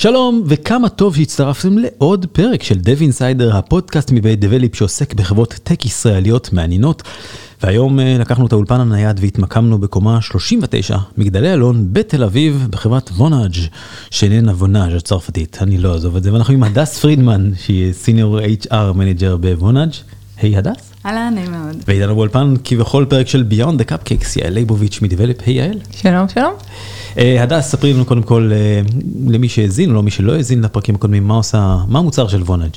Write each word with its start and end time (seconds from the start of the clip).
שלום 0.00 0.42
וכמה 0.46 0.88
טוב 0.88 1.16
שהצטרפתם 1.16 1.78
לעוד 1.78 2.26
פרק 2.32 2.62
של 2.62 2.74
Dev 2.74 3.00
Insider 3.00 3.54
הפודקאסט 3.54 4.10
מבית 4.12 4.40
דבליפ 4.40 4.76
שעוסק 4.76 5.14
בחברות 5.14 5.54
טק 5.62 5.86
ישראליות 5.86 6.52
מעניינות. 6.52 7.02
והיום 7.62 8.00
אה, 8.00 8.16
לקחנו 8.18 8.46
את 8.46 8.52
האולפן 8.52 8.80
הנייד 8.80 9.20
והתמקמנו 9.20 9.78
בקומה 9.78 10.20
39 10.20 10.96
מגדלי 11.16 11.52
אלון 11.52 11.88
בתל 11.92 12.24
אביב 12.24 12.66
בחברת 12.70 13.10
וונאג' 13.10 13.54
שאיננה 14.10 14.52
וונאג' 14.52 14.96
הצרפתית 14.96 15.58
אני 15.60 15.78
לא 15.78 15.92
אעזוב 15.92 16.16
את 16.16 16.22
זה 16.22 16.32
ואנחנו 16.32 16.54
עם 16.54 16.62
הדס 16.62 16.98
פרידמן 16.98 17.50
שהיא 17.64 17.92
senior 17.92 18.38
HR 18.40 18.92
manager 18.94 19.36
בוונאג'. 19.36 19.90
היי 20.42 20.56
הדס. 20.56 20.92
אהלן, 21.06 21.32
נעים 21.34 21.50
מאוד. 21.50 21.76
ואיתנו 21.88 22.14
באולפן 22.14 22.54
כבכל 22.64 23.04
פרק 23.08 23.28
של 23.28 23.42
Beyond 23.42 23.78
the 23.78 23.84
Cupcakes 23.84 24.36
יעל 24.36 24.52
ליבוביץ' 24.52 25.02
מדבלפ, 25.02 25.36
היי 25.46 25.54
יעל. 25.54 25.78
שלום 25.90 26.28
שלום. 26.28 26.52
אה, 27.18 27.42
הדס, 27.42 27.70
ספרי 27.70 27.92
לנו 27.92 28.04
קודם 28.04 28.22
כל 28.22 28.50
אה, 28.52 28.80
למי 29.26 29.48
שהאזין 29.48 29.90
או 29.90 29.94
לא 29.94 30.02
מי 30.02 30.10
שלא 30.10 30.34
האזין 30.34 30.62
לפרקים 30.62 30.94
הקודמים, 30.94 31.28
מה 31.28 31.34
עושה, 31.34 31.76
מה 31.88 31.98
המוצר 31.98 32.28
של 32.28 32.42
וונאג'? 32.42 32.74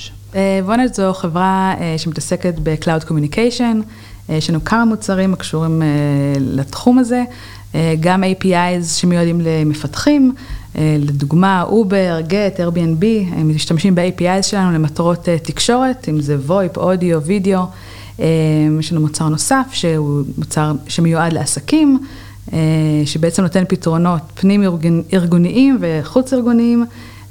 וונאג' 0.64 0.94
זו 0.94 1.14
חברה 1.14 1.74
אה, 1.80 1.96
שמתעסקת 1.98 2.54
ב-Cloud 2.64 3.10
Communication, 3.10 3.76
יש 4.30 4.50
לנו 4.50 4.64
כמה 4.64 4.86
מוצרים 4.86 5.34
הקשורים 5.34 5.82
לתחום 6.40 7.00
הזה, 7.00 7.24
גם 8.00 8.24
APIs 8.24 8.86
שמיועדים 8.86 9.42
למפתחים, 9.42 10.34
לדוגמה 10.76 11.64
אובר, 11.64 12.20
גט, 12.28 12.60
Airbnb, 12.60 13.06
הם 13.32 13.56
משתמשים 13.56 13.96
ב-APIs 13.96 14.44
שלנו 14.44 14.72
למטרות 14.72 15.30
תקשורת, 15.44 16.10
אם 16.10 16.22
זה 16.22 16.38
VoIP, 16.48 16.78
אודיו, 16.78 17.22
וידאו. 17.22 17.62
יש 18.80 18.92
לנו 18.92 19.02
מוצר 19.02 19.30
נוסף 19.30 19.66
שהוא 19.72 20.24
מוצר 20.38 20.72
שמיועד 20.88 21.34
לעסקים. 21.34 22.00
אה, 22.54 22.58
שבעצם 23.06 23.42
נותן 23.42 23.64
פתרונות 23.68 24.22
פנים 24.34 24.64
ארגוניים 25.14 25.78
וחוץ 25.82 26.34
ארגוניים, 26.34 26.86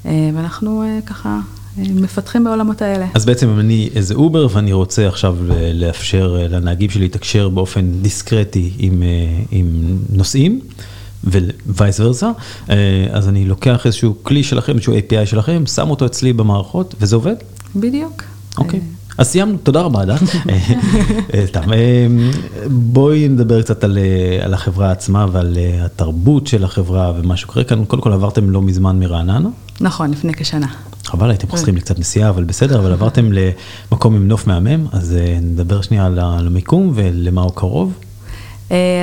אה, 0.07 0.31
ואנחנו 0.35 0.83
אה, 0.83 0.99
ככה 1.07 1.41
מפתחים 1.79 2.45
בעולמות 2.45 2.83
האלה. 2.83 3.07
אז 3.15 3.25
בעצם 3.25 3.49
אם 3.49 3.61
אני 3.61 3.91
איזה 3.95 4.15
אובר 4.15 4.47
ואני 4.53 4.73
רוצה 4.73 5.09
עכשיו 5.09 5.37
לאפשר 5.75 6.37
לנהגים 6.51 6.91
שלי 6.91 7.05
לתקשר 7.05 7.49
באופן 7.49 7.93
דיסקרטי 8.03 8.73
עם, 8.79 9.03
עם 9.51 9.99
נוסעים. 10.11 10.61
vice 11.67 12.01
versa, 12.01 12.31
אז 13.13 13.29
אני 13.29 13.45
לוקח 13.45 13.87
איזשהו 13.87 14.15
כלי 14.23 14.43
שלכם, 14.43 14.73
איזשהו 14.73 14.95
API 14.95 15.27
שלכם, 15.27 15.67
שם 15.67 15.91
אותו 15.91 16.07
אצלי 16.07 16.33
במערכות 16.33 16.95
וזה 17.01 17.17
עובד? 17.17 17.35
בדיוק. 17.77 18.23
אוקיי. 18.59 18.81
Okay. 18.81 19.02
אז 19.19 19.27
סיימנו, 19.27 19.59
תודה 19.63 19.81
רבה, 19.81 20.05
דן. 20.05 20.17
סתם, 21.51 21.73
אה, 21.73 22.07
בואי 22.71 23.29
נדבר 23.29 23.63
קצת 23.63 23.85
על 23.85 23.99
אה, 23.99 24.45
על 24.45 24.55
החברה 24.55 24.91
עצמה 24.91 25.27
ועל 25.33 25.57
אה, 25.57 25.85
התרבות 25.85 26.47
של 26.47 26.65
החברה 26.65 27.13
ומה 27.17 27.37
שקורה 27.37 27.65
כאן. 27.65 27.85
קודם 27.85 28.03
כל 28.03 28.13
עברתם 28.13 28.51
לא 28.51 28.63
מזמן 28.63 28.99
מרעננה. 29.01 29.49
נכון, 29.81 30.11
לפני 30.11 30.35
כשנה. 30.35 30.67
חבל, 31.05 31.31
הייתם 31.31 31.49
חוסכים 31.49 31.75
לי 31.75 31.81
קצת 31.81 31.99
נסיעה, 31.99 32.29
אבל 32.29 32.45
בסדר, 32.45 32.79
אבל 32.79 32.93
עברתם 32.93 33.31
למקום 33.91 34.15
עם 34.15 34.29
נוף 34.29 34.47
מהמם, 34.47 34.87
אז 34.93 35.17
נדבר 35.43 35.83
שנייה 35.83 36.07
על 36.07 36.19
המיקום 36.19 36.93
ולמה 36.95 37.43
הוא 37.43 37.53
קרוב. 37.55 37.93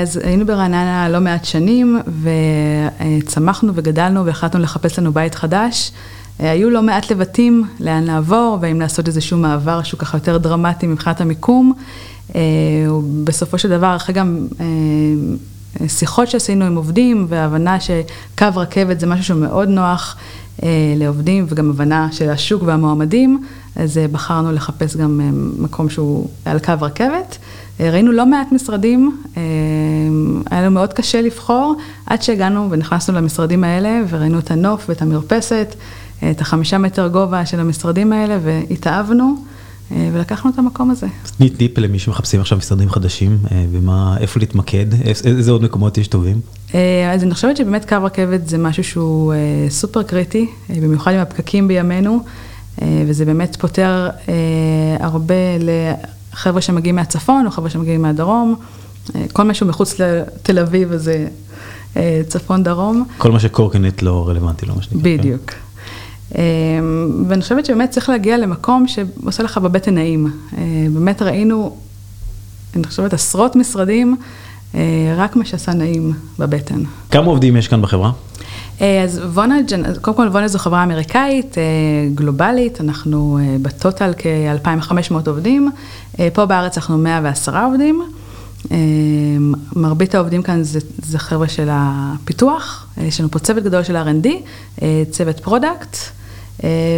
אז 0.01 0.17
היינו 0.23 0.45
ברעננה 0.45 1.09
לא 1.09 1.19
מעט 1.19 1.45
שנים, 1.45 1.99
וצמחנו 2.23 3.71
וגדלנו 3.75 4.25
והחלטנו 4.25 4.61
לחפש 4.61 4.99
לנו 4.99 5.13
בית 5.13 5.35
חדש. 5.35 5.91
אה, 6.41 6.51
היו 6.51 6.69
לא 6.69 6.81
מעט 6.81 7.11
לבטים 7.11 7.63
לאן 7.79 8.03
לעבור, 8.03 8.57
והאם 8.61 8.79
לעשות 8.79 9.07
איזשהו 9.07 9.37
מעבר 9.37 9.83
שהוא 9.83 9.99
ככה 9.99 10.17
יותר 10.17 10.37
דרמטי 10.37 10.87
מבחינת 10.87 11.21
המיקום. 11.21 11.73
אה, 12.35 12.41
בסופו 13.23 13.57
של 13.57 13.69
דבר, 13.69 13.95
אחרי 13.95 14.15
גם 14.15 14.47
אה, 14.59 14.65
שיחות 15.87 16.27
שעשינו 16.27 16.65
עם 16.65 16.75
עובדים, 16.75 17.25
והבנה 17.29 17.77
שקו 17.79 18.47
רכבת 18.55 18.99
זה 18.99 19.07
משהו 19.07 19.25
שהוא 19.25 19.41
מאוד 19.41 19.69
נוח 19.69 20.15
לעובדים, 20.95 21.45
וגם 21.49 21.69
הבנה 21.69 22.07
של 22.11 22.29
השוק 22.29 22.63
והמועמדים, 22.65 23.43
אז 23.75 23.99
בחרנו 24.11 24.51
לחפש 24.51 24.95
גם 24.97 25.21
מקום 25.59 25.89
שהוא 25.89 26.27
על 26.45 26.59
קו 26.59 26.73
רכבת. 26.81 27.37
ראינו 27.79 28.11
לא 28.11 28.25
מעט 28.25 28.51
משרדים, 28.51 29.22
היה 30.51 30.61
לנו 30.61 30.72
מאוד 30.72 30.94
קשה 30.94 31.22
לבחור, 31.22 31.75
עד 32.05 32.22
שהגענו 32.22 32.67
ונכנסנו 32.72 33.16
למשרדים 33.16 33.63
האלה, 33.63 34.01
וראינו 34.09 34.39
את 34.39 34.51
הנוף 34.51 34.85
ואת 34.89 35.01
המרפסת. 35.01 35.75
את 36.31 36.41
החמישה 36.41 36.78
מטר 36.78 37.07
גובה 37.07 37.46
של 37.46 37.59
המשרדים 37.59 38.13
האלה 38.13 38.38
והתאהבנו. 38.44 39.35
אה, 39.91 40.09
ולקחנו 40.13 40.52
את 40.52 40.59
המקום 40.59 40.91
הזה. 40.91 41.07
תני 41.38 41.50
טיפ 41.50 41.78
למי 41.78 42.00
שמחפשים 42.00 42.41
עכשיו 42.41 42.57
משרדים 42.57 42.90
חדשים, 42.90 43.38
אה, 43.52 43.66
ומה, 43.72 44.18
איפה 44.19 44.40
להתמקד, 44.40 44.85
איזה 45.25 45.52
עוד 45.52 45.63
מקומות 45.63 45.97
יש 45.97 46.08
טובים? 46.08 46.41
אה, 46.75 47.12
אז 47.13 47.24
אני 47.24 47.34
חושבת 47.34 47.58
שבאמת 47.58 47.90
קו 47.90 47.96
רכבת 48.03 48.47
זה 48.47 48.58
משהו 48.58 48.84
שהוא 48.84 49.34
סופר 49.69 50.03
קריטי, 50.03 50.47
במיוחד 50.69 51.13
עם 51.13 51.19
הפקקים 51.19 51.68
בימינו, 51.68 52.19
וזה 52.81 53.25
באמת 53.25 53.56
פותר 53.59 54.09
הרבה 55.00 55.35
לחבר'ה 55.59 56.62
שמגיעים 56.62 56.96
מהצפון 56.96 57.46
או 57.46 57.52
חבר'ה 57.52 57.69
שמגיעים 57.69 58.02
מהדרום, 58.02 58.56
כל 59.34 59.44
מה 59.44 59.53
שהוא 59.53 59.69
מחוץ 59.69 60.00
לתל 60.00 60.59
אביב 60.59 60.97
זה 60.97 61.28
צפון 62.28 62.63
דרום. 62.63 63.06
כל 63.18 63.31
מה 63.31 63.40
שקורקינט 63.40 64.02
לא 64.02 64.28
רלוונטי, 64.28 64.66
לא 64.66 64.75
מה 64.75 64.81
שנקרא. 64.81 65.00
כן. 65.00 65.18
בדיוק. 65.18 65.52
אמ, 65.52 65.69
ואני 67.28 67.41
חושבת 67.41 67.66
שבאמת 67.66 67.90
צריך 67.90 68.09
להגיע 68.09 68.38
למקום 68.38 68.88
שעושה 68.88 69.44
לך 69.44 69.57
בבטן 69.57 69.95
נעים. 69.95 70.28
אה, 70.57 70.63
באמת 70.94 71.22
ראינו, 71.22 71.78
אני 72.75 72.84
חושבת 72.84 73.13
עשרות 73.13 73.56
משרדים, 73.56 74.16
אה, 74.75 74.79
רק 75.17 75.35
מה 75.35 75.45
שעשה 75.45 75.73
נעים 75.73 76.13
בבטן. 76.40 76.84
כמה 77.12 77.28
עובדים 77.28 77.57
יש 77.57 77.67
כאן 77.67 77.81
בחברה? 77.81 78.12
אה, 78.81 79.03
אז 79.03 79.17
וונאג', 79.17 80.00
קודם 80.01 80.17
כל 80.17 80.28
וונאג' 80.28 80.47
זו 80.47 80.59
חברה 80.59 80.84
אמריקאית, 80.84 81.56
גלובלית, 82.16 82.81
אנחנו 82.81 83.40
בטוטל 83.61 84.13
כ-2,500 84.17 85.13
עובדים, 85.28 85.72
פה 86.34 86.46
בארץ 86.46 86.78
אנחנו 86.78 86.97
110 86.97 87.66
עובדים. 87.66 88.01
מרבית 89.75 90.16
העובדים 90.16 90.44
כאן 90.44 90.63
זה, 90.63 90.79
זה 90.97 91.19
חבר'ה 91.19 91.47
של 91.47 91.67
הפיתוח, 91.72 92.88
יש 92.97 93.19
לנו 93.19 93.31
פה 93.31 93.40
צוות 93.40 93.63
גדול 93.63 93.84
של 93.84 93.97
R&D, 93.97 94.28
צוות 95.11 95.40
product, 95.40 95.97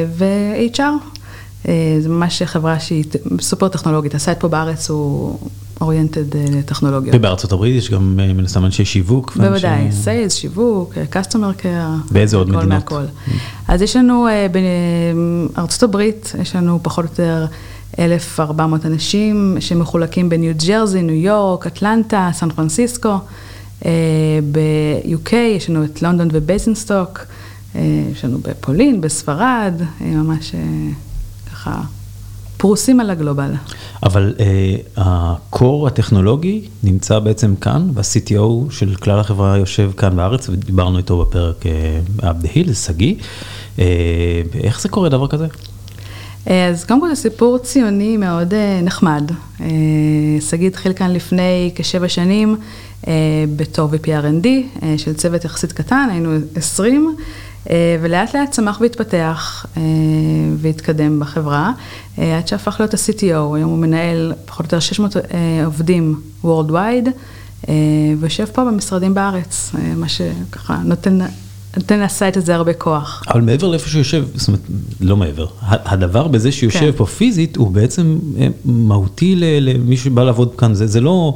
ו-HR. 0.07 0.81
אה, 1.67 1.97
זה 1.99 2.09
ממש 2.09 2.41
חברה 2.41 2.79
שהיא 2.79 3.03
סופר 3.41 3.67
טכנולוגית, 3.67 4.15
ה 4.15 4.20
site 4.20 4.39
פה 4.39 4.47
בארץ 4.47 4.89
הוא 4.89 5.37
oriented 5.81 6.35
אה, 6.35 6.61
טכנולוגיות. 6.65 7.15
ובארצות 7.15 7.51
הברית 7.51 7.75
יש 7.75 7.91
גם 7.91 8.17
מן 8.17 8.45
הסתם 8.45 8.65
אנשי 8.65 8.85
שיווק? 8.85 9.37
בוודאי, 9.37 9.91
sales, 9.91 10.35
שיווק, 10.35 10.93
customer 11.11 11.61
care. 11.61 12.11
באיזה 12.11 12.37
עוד 12.37 12.47
מדינות? 12.47 12.67
מהכל. 12.67 13.03
אז 13.67 13.81
יש 13.81 13.95
לנו 13.95 14.27
בארצות 15.55 15.83
הברית, 15.83 16.33
יש 16.41 16.55
לנו 16.55 16.79
פחות 16.83 17.05
או 17.05 17.09
יותר 17.11 17.45
1,400 17.99 18.85
אנשים 18.85 19.57
שמחולקים 19.59 20.29
בניו 20.29 20.53
ג'רזי, 20.67 21.01
ניו 21.01 21.15
יורק, 21.15 21.67
אטלנטה, 21.67 22.29
סן 22.33 22.49
פרנסיסקו. 22.49 23.15
ב-UK 24.51 25.35
יש 25.35 25.69
לנו 25.69 25.83
את 25.83 26.01
לונדון 26.01 26.27
ובייזנסטוק. 26.31 27.19
אה, 27.75 27.81
יש 28.11 28.25
לנו 28.25 28.37
בפולין, 28.37 29.01
בספרד, 29.01 29.73
אה, 30.01 30.05
ממש 30.05 30.55
אה, 30.55 30.59
ככה 31.51 31.81
פרוסים 32.57 32.99
על 32.99 33.09
ה 33.09 33.14
global. 33.14 33.51
אבל 34.03 34.33
אה, 34.37 34.41
ה 34.97 35.15
core 35.15 35.87
הטכנולוגי 35.87 36.67
נמצא 36.83 37.19
בעצם 37.19 37.55
כאן, 37.55 37.89
וה-CTO 37.93 38.71
של 38.71 38.95
כלל 38.95 39.19
החברה 39.19 39.57
יושב 39.57 39.91
כאן 39.97 40.15
בארץ, 40.15 40.49
ודיברנו 40.49 40.97
איתו 40.97 41.17
בפרק 41.17 41.65
אב 42.23 42.41
דה 42.41 42.47
היל, 42.53 42.73
שגיא. 42.73 43.15
איך 44.63 44.81
זה 44.81 44.89
קורה 44.89 45.09
דבר 45.09 45.27
כזה? 45.27 45.47
אז 46.45 46.83
קודם 46.87 47.01
כל 47.01 47.09
זה 47.09 47.15
סיפור 47.15 47.57
ציוני 47.57 48.17
מאוד 48.17 48.53
נחמד. 48.83 49.31
שגיא 50.49 50.67
התחיל 50.67 50.93
כאן 50.93 51.11
לפני 51.11 51.71
כשבע 51.75 52.09
שנים 52.09 52.57
בתור 53.55 53.89
VPRND 53.89 54.47
של 54.97 55.13
צוות 55.13 55.45
יחסית 55.45 55.71
קטן, 55.71 56.07
היינו 56.11 56.29
20. 56.55 57.15
אה, 57.69 57.97
ולאט 58.01 58.35
לאט 58.35 58.51
צמח 58.51 58.81
והתפתח 58.81 59.65
אה, 59.77 59.81
והתקדם 60.57 61.19
בחברה, 61.19 61.71
אה, 62.19 62.37
עד 62.37 62.47
שהפך 62.47 62.75
להיות 62.79 62.93
ה-CTO, 62.93 63.55
היום 63.55 63.69
הוא 63.69 63.77
מנהל 63.77 64.33
פחות 64.45 64.59
או 64.59 64.65
יותר 64.65 64.79
600 64.79 65.15
עובדים 65.65 66.21
Worldwide, 66.43 67.09
ויושב 68.19 68.45
פה 68.45 68.65
במשרדים 68.65 69.13
בארץ, 69.13 69.71
מה 69.95 70.09
שככה 70.09 70.77
נותן... 70.85 71.19
נותן 71.77 71.99
ל 71.99 72.07
site 72.07 72.37
הזה 72.37 72.55
הרבה 72.55 72.73
כוח. 72.73 73.23
אבל 73.27 73.41
מעבר 73.41 73.67
לאיפה 73.67 73.89
שהוא 73.89 73.99
יושב, 73.99 74.25
זאת 74.35 74.47
אומרת, 74.47 74.61
לא 75.01 75.17
מעבר, 75.17 75.45
הדבר 75.61 76.27
בזה 76.27 76.51
שיושב 76.51 76.79
כן. 76.79 76.91
פה 76.97 77.05
פיזית 77.05 77.55
הוא 77.55 77.71
בעצם 77.71 78.19
מהותי 78.65 79.35
למי 79.35 79.97
שבא 79.97 80.23
לעבוד 80.23 80.55
כאן, 80.55 80.73
זה, 80.73 80.87
זה 80.87 81.01
לא... 81.01 81.35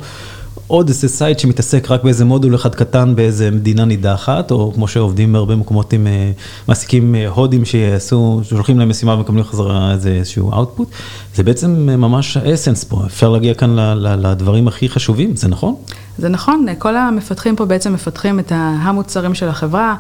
עוד 0.67 0.88
איזה 0.88 1.07
site 1.07 1.39
שמתעסק 1.39 1.91
רק 1.91 2.03
באיזה 2.03 2.25
מודול 2.25 2.56
אחד 2.56 2.75
קטן 2.75 3.15
באיזה 3.15 3.51
מדינה 3.51 3.85
נידחת, 3.85 4.51
או 4.51 4.71
כמו 4.75 4.88
שעובדים 4.88 5.33
בהרבה 5.33 5.56
מקומות 5.56 5.94
עם 5.94 6.07
אה, 6.07 6.31
מעסיקים 6.67 7.15
אה, 7.15 7.27
הודים 7.27 7.65
שיעשו, 7.65 8.41
שולחים 8.44 8.79
להם 8.79 8.89
משימה 8.89 9.13
ומקבלים 9.13 9.44
חזרה 9.44 9.91
איזה 9.91 10.09
איזשהו 10.09 10.51
output, 10.51 10.89
זה 11.35 11.44
בעצם 11.44 11.89
אה, 11.89 11.97
ממש 11.97 12.38
ה 12.38 12.43
essence 12.43 12.83
פה, 12.83 13.03
אפשר 13.06 13.29
להגיע 13.29 13.53
כאן 13.53 13.75
לדברים 14.00 14.67
הכי 14.67 14.89
חשובים, 14.89 15.35
זה 15.35 15.47
נכון? 15.47 15.75
זה 16.17 16.29
נכון, 16.29 16.65
כל 16.79 16.95
המפתחים 16.95 17.56
פה 17.56 17.65
בעצם 17.65 17.94
מפתחים 17.94 18.39
את 18.39 18.51
המוצרים 18.56 19.35
של 19.35 19.50
החברה, 19.50 19.95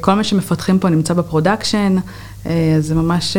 כל 0.00 0.14
מה 0.14 0.24
שמפתחים 0.24 0.78
פה 0.78 0.88
נמצא 0.88 1.14
ב 1.14 1.21
production, 1.21 1.96
זה 2.80 2.94
ממש 2.94 3.36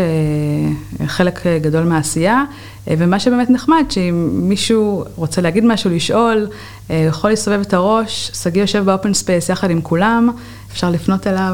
חלק 1.05 1.43
גדול 1.61 1.83
מהעשייה, 1.83 2.43
ומה 2.87 3.19
שבאמת 3.19 3.49
נחמד, 3.49 3.83
שאם 3.89 4.29
מישהו 4.33 5.03
רוצה 5.15 5.41
להגיד 5.41 5.65
משהו, 5.65 5.89
לשאול, 5.89 6.47
יכול 6.89 7.31
לסובב 7.31 7.59
את 7.59 7.73
הראש, 7.73 8.31
שגיא 8.43 8.61
יושב 8.61 8.83
ב 8.85 8.91
open 8.91 9.13
space 9.13 9.49
יחד 9.49 9.69
עם 9.69 9.81
כולם, 9.81 10.29
אפשר 10.71 10.89
לפנות 10.89 11.27
אליו. 11.27 11.53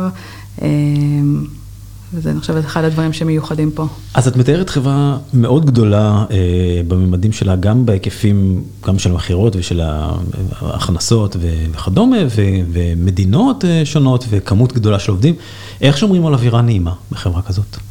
וזה, 2.13 2.31
אני 2.31 2.39
חושבת, 2.39 2.65
אחד 2.65 2.83
הדברים 2.83 3.13
שמיוחדים 3.13 3.71
פה. 3.71 3.87
אז 4.13 4.27
את 4.27 4.35
מתארת 4.35 4.69
חברה 4.69 5.17
מאוד 5.33 5.65
גדולה 5.65 6.25
אה, 6.31 6.37
בממדים 6.87 7.31
שלה, 7.31 7.55
גם 7.55 7.85
בהיקפים, 7.85 8.63
גם 8.87 8.99
של 8.99 9.11
המכירות 9.11 9.55
ושל 9.55 9.81
ההכנסות 10.61 11.35
וכדומה, 11.39 12.17
ו, 12.35 12.41
ומדינות 12.71 13.65
אה, 13.65 13.81
שונות 13.85 14.25
וכמות 14.29 14.73
גדולה 14.73 14.99
של 14.99 15.11
עובדים. 15.11 15.35
איך 15.81 15.97
שומרים 15.97 16.25
על 16.25 16.33
אווירה 16.33 16.61
נעימה 16.61 16.93
בחברה 17.11 17.41
כזאת? 17.41 17.88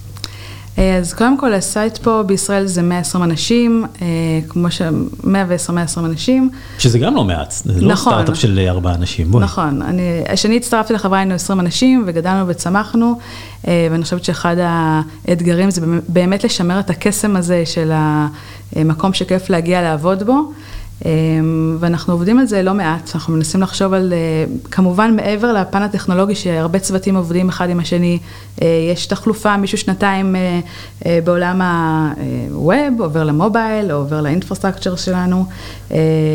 אז 1.00 1.12
קודם 1.14 1.38
כל, 1.38 1.54
ה 1.54 1.63
site 1.63 1.98
פה 1.98 2.22
בישראל 2.22 2.66
זה 2.66 2.82
120 2.82 3.24
אנשים, 3.24 3.84
אה, 4.02 4.06
כמו 4.48 4.70
ש... 4.70 4.82
110, 5.24 5.72
120 5.72 6.06
אנשים. 6.06 6.50
שזה 6.78 6.98
גם 6.98 7.14
לא 7.14 7.24
מעט, 7.24 7.50
זה 7.50 7.80
לא 7.80 7.92
נכון, 7.92 8.12
סטארט-אפ 8.12 8.36
של 8.36 8.66
ארבעה 8.68 8.94
אנשים, 8.94 9.30
בואי. 9.30 9.44
נכון, 9.44 9.82
אני, 9.82 10.02
כשאני 10.32 10.56
הצטרפתי 10.56 10.92
לחברה 10.92 11.18
היינו 11.18 11.34
20 11.34 11.60
אנשים 11.60 12.04
וגדלנו 12.06 12.48
וצמחנו, 12.48 13.18
אה, 13.68 13.88
ואני 13.90 14.02
חושבת 14.02 14.24
שאחד 14.24 14.56
האתגרים 14.58 15.70
זה 15.70 15.80
באמת 16.08 16.44
לשמר 16.44 16.80
את 16.80 16.90
הקסם 16.90 17.36
הזה 17.36 17.62
של 17.66 17.92
המקום 18.76 19.12
שכיף 19.12 19.50
להגיע 19.50 19.82
לעבוד 19.82 20.22
בו. 20.22 20.52
אמ, 21.04 21.76
ואנחנו 21.80 22.12
עובדים 22.12 22.38
על 22.38 22.46
זה 22.46 22.62
לא 22.62 22.74
מעט, 22.74 23.10
אנחנו 23.14 23.34
מנסים 23.34 23.60
לחשוב 23.60 23.92
על, 23.92 24.12
אה, 24.12 24.44
כמובן 24.70 25.16
מעבר 25.16 25.52
לפן 25.52 25.82
הטכנולוגי 25.82 26.34
שהרבה 26.34 26.78
צוותים 26.78 27.16
עובדים 27.16 27.48
אחד 27.48 27.70
עם 27.70 27.80
השני, 27.80 28.18
אה, 28.62 28.66
יש 28.92 29.06
תחלופה, 29.06 29.56
מישהו 29.56 29.78
שנתיים 29.78 30.36
אה, 30.36 31.20
בעולם 31.24 31.62
הווב, 32.50 33.00
עובר 33.00 33.24
למובייל, 33.24 33.92
או 33.92 33.96
עובר 33.96 34.20
לאינפרסטרקצ'ר 34.20 34.96
שלנו, 34.96 35.44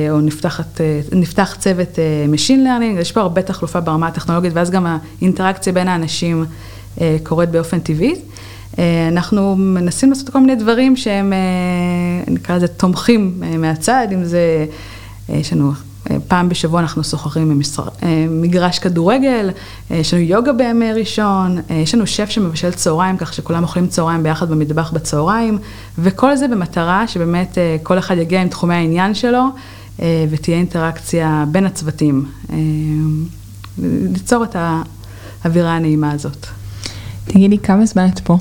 או 0.10 0.21
נפתחת, 0.21 0.81
נפתח 1.12 1.56
צוות 1.60 2.00
Machine 2.33 2.68
Learning, 2.68 3.00
יש 3.00 3.12
פה 3.12 3.21
הרבה 3.21 3.42
תחלופה 3.42 3.80
ברמה 3.80 4.07
הטכנולוגית, 4.07 4.54
ואז 4.56 4.71
גם 4.71 4.86
האינטראקציה 5.21 5.74
בין 5.74 5.88
האנשים 5.88 6.45
קורית 7.24 7.50
באופן 7.50 7.80
טבעי. 7.80 8.15
אה, 8.80 9.08
אנחנו 9.08 9.56
מנסים 9.56 10.10
לעשות 10.10 10.30
כל 10.30 10.40
מיני 10.40 10.56
דברים 10.56 10.96
שהם, 10.96 11.34
אה, 11.34 12.34
נקרא 12.34 12.56
לזה 12.56 12.68
תומכים 12.68 13.42
אה, 13.44 13.58
מהצד, 13.58 14.08
אם 14.14 14.24
זה, 14.24 14.66
יש 15.30 15.54
לנו 15.54 15.72
פעם 16.28 16.50
בשבוע 16.50 16.80
אנחנו 16.80 17.04
שוחחים 17.04 17.62
במגרש 18.02 18.80
כדורגל, 18.80 19.50
יש 19.92 20.14
לנו 20.14 20.24
יוגה 20.24 20.54
בימי 20.54 20.94
ראשון, 20.94 21.60
יש 21.70 21.96
לנו 21.96 22.08
שף 22.08 22.30
שמבשל 22.30 22.72
צהריים, 22.72 23.18
כך 23.18 23.34
שכולם 23.34 23.64
אוכלים 23.64 23.88
צהריים 23.88 24.24
ביחד 24.24 24.50
במטבח 24.50 24.92
בצהריים, 24.92 25.58
וכל 26.00 26.36
זה 26.36 26.48
במטרה 26.48 27.08
שבאמת 27.08 27.58
כל 27.84 28.00
אחד 28.00 28.18
יגיע 28.18 28.42
עם 28.42 28.48
תחומי 28.48 28.75
העניין 28.75 29.14
שלו, 29.16 29.44
ותהיה 30.30 30.58
אינטראקציה 30.58 31.46
בין 31.52 31.66
הצוותים, 31.66 32.25
ליצור 34.14 34.44
את 34.44 34.56
האווירה 35.44 35.75
הנעימה 35.75 36.12
הזאת. 36.12 36.48
תגידי, 37.25 37.58
כמה 37.58 37.86
זמן 37.86 38.08
את 38.14 38.20
פה? 38.20 38.38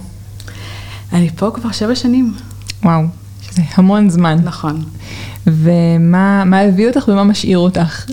אני 1.13 1.31
פה 1.31 1.51
כבר 1.55 1.73
שבע 1.73 1.95
שנים. 1.95 2.35
וואו, 2.83 3.03
שזה 3.43 3.63
המון 3.75 4.11
זמן. 4.11 4.39
נכון. 4.45 4.85
ומה 5.47 6.61
הביא 6.61 6.89
אותך 6.89 7.09
ומה 7.09 7.25
משאיר 7.25 7.59
אותך? 7.59 8.07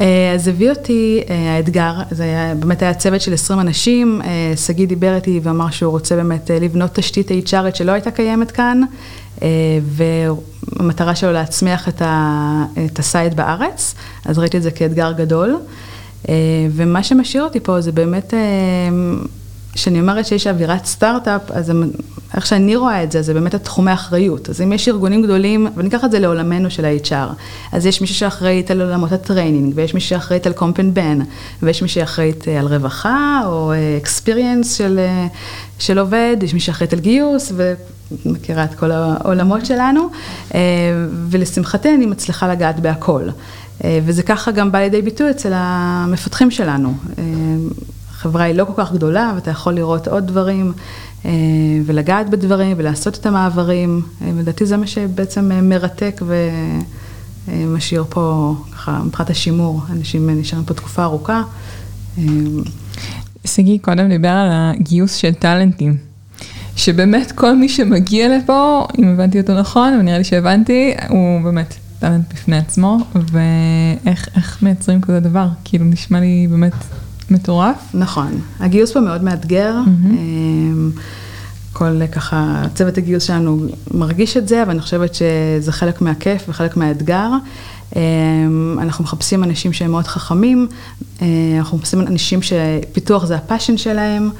אה, 0.00 0.32
אז 0.34 0.48
הביא 0.48 0.70
אותי 0.70 1.22
אה, 1.30 1.56
האתגר, 1.56 1.94
זה 2.10 2.22
היה, 2.22 2.54
באמת 2.54 2.82
היה 2.82 2.94
צוות 2.94 3.20
של 3.20 3.34
20 3.34 3.60
אנשים, 3.60 4.22
אה, 4.24 4.56
שגיא 4.56 4.86
דיבר 4.86 5.14
איתי 5.14 5.40
ואמר 5.42 5.70
שהוא 5.70 5.90
רוצה 5.90 6.16
באמת 6.16 6.50
לבנות 6.60 6.94
תשתית 6.94 7.30
HRית 7.30 7.74
שלא 7.74 7.92
הייתה 7.92 8.10
קיימת 8.10 8.50
כאן, 8.50 8.82
והמטרה 9.82 11.14
שלו 11.14 11.32
להצמיח 11.32 11.88
את, 11.88 12.02
ה, 12.02 12.64
את 12.86 12.98
ה 12.98 13.05
site 13.05 13.34
בארץ, 13.34 13.94
אז 14.24 14.38
ראיתי 14.38 14.56
את 14.56 14.62
זה 14.62 14.70
כאתגר 14.70 15.12
גדול. 15.12 15.56
ומה 16.70 17.02
שמשאיר 17.02 17.44
אותי 17.44 17.60
פה 17.60 17.80
זה 17.80 17.92
באמת 17.92 18.34
כשאני 19.78 20.00
אומרת 20.00 20.26
שיש 20.26 20.46
אווירת 20.46 20.86
סטארט-אפ, 20.86 21.50
אז 21.50 21.72
איך 22.34 22.46
שאני 22.46 22.76
רואה 22.76 23.02
את 23.02 23.12
זה, 23.12 23.22
זה 23.22 23.34
באמת 23.34 23.54
התחומי 23.54 23.92
אחריות. 23.92 24.50
אז 24.50 24.60
אם 24.60 24.72
יש 24.72 24.88
ארגונים 24.88 25.22
גדולים, 25.22 25.66
וניקח 25.76 26.04
את 26.04 26.10
זה 26.10 26.18
לעולמנו 26.18 26.70
של 26.70 26.84
ה-HR, 26.84 27.32
אז 27.72 27.86
יש 27.86 28.00
מישהו 28.00 28.16
שאחראית 28.16 28.70
על 28.70 28.82
עולמות 28.82 29.12
ה 29.12 29.18
training, 29.18 29.72
ויש 29.76 29.94
מישהו 29.94 30.08
שאחראית 30.08 30.46
על 30.46 30.52
comp 30.52 30.76
and 30.76 30.94
ben, 30.94 31.18
ויש 31.62 31.82
מישהו 31.82 31.94
שאחראית 31.94 32.48
אה, 32.48 32.58
על 32.58 32.66
רווחה, 32.66 33.40
או 33.46 33.72
experience 33.98 34.72
אה, 34.72 34.76
של, 34.76 34.98
אה, 34.98 35.26
של 35.78 35.98
עובד, 35.98 36.36
יש 36.42 36.54
מישהו 36.54 36.66
שאחראית 36.66 36.92
על 36.92 36.98
גיוס, 36.98 37.52
ומכירה 38.24 38.64
את 38.64 38.74
כל 38.74 38.90
העולמות 38.90 39.66
שלנו, 39.66 40.08
ולשמחתי 41.30 41.94
אני 41.94 42.06
מצליחה 42.06 42.48
לגעת 42.48 42.80
בהכל. 42.80 43.28
וזה 43.84 44.22
ככה 44.22 44.50
גם 44.50 44.72
בא 44.72 44.78
לידי 44.78 45.02
ביטוי 45.02 45.30
אצל 45.30 45.52
המפתחים 45.54 46.50
שלנו. 46.50 46.94
החברה 48.18 48.44
היא 48.44 48.54
לא 48.54 48.64
כל 48.64 48.72
כך 48.76 48.92
גדולה, 48.92 49.32
ואתה 49.34 49.50
יכול 49.50 49.74
לראות 49.74 50.08
עוד 50.08 50.26
דברים, 50.26 50.72
אה, 51.24 51.30
ולגעת 51.86 52.30
בדברים, 52.30 52.76
ולעשות 52.78 53.16
את 53.16 53.26
המעברים. 53.26 54.02
אה, 54.22 54.30
לדעתי 54.38 54.66
זה 54.66 54.76
מה 54.76 54.86
שבעצם 54.86 55.52
אה, 55.52 55.60
מרתק 55.60 56.22
ומשאיר 57.48 58.04
פה, 58.08 58.54
ככה, 58.72 59.00
מבחינת 59.04 59.30
השימור, 59.30 59.82
אנשים 59.90 60.30
נשארים 60.30 60.64
פה 60.64 60.74
תקופה 60.74 61.02
ארוכה. 61.02 61.42
שגיא 63.44 63.78
קודם 63.82 64.08
דיבר 64.08 64.28
על 64.28 64.48
הגיוס 64.50 65.14
של 65.14 65.34
טאלנטים. 65.34 65.96
שבאמת 66.76 67.32
כל 67.32 67.56
מי 67.56 67.68
שמגיע 67.68 68.38
לפה, 68.38 68.86
אם 68.98 69.08
הבנתי 69.08 69.40
אותו 69.40 69.54
נכון, 69.54 69.94
ונראה 70.00 70.18
לי 70.18 70.24
שהבנתי, 70.24 70.94
הוא 71.08 71.40
באמת 71.44 71.74
טאלנט 71.98 72.34
בפני 72.34 72.56
עצמו, 72.56 72.98
ואיך 73.14 74.62
מייצרים 74.62 75.00
כזה 75.00 75.20
דבר? 75.20 75.48
כאילו 75.64 75.84
נשמע 75.84 76.20
לי 76.20 76.46
באמת 76.50 76.74
מטורף. 77.30 77.76
נכון. 77.94 78.40
הגיוס 78.60 78.92
פה 78.92 79.00
מאוד 79.00 79.24
מאתגר. 79.24 79.74
Mm-hmm. 79.86 80.98
כל 81.72 82.06
ככה, 82.12 82.62
צוות 82.74 82.98
הגיוס 82.98 83.22
שלנו 83.22 83.66
מרגיש 83.94 84.36
את 84.36 84.48
זה, 84.48 84.62
אבל 84.62 84.70
אני 84.70 84.80
חושבת 84.80 85.14
שזה 85.14 85.72
חלק 85.72 86.00
מהכיף 86.00 86.48
וחלק 86.48 86.76
מהאתגר. 86.76 87.30
אמ, 87.96 88.78
אנחנו 88.82 89.04
מחפשים 89.04 89.44
אנשים 89.44 89.72
שהם 89.72 89.90
מאוד 89.90 90.06
חכמים, 90.06 90.68
אה, 91.22 91.26
אנחנו 91.58 91.78
מחפשים 91.78 92.00
אנשים 92.00 92.40
שפיתוח 92.42 93.24
זה 93.24 93.36
הפאשן 93.36 93.76
שלהם, 93.76 94.30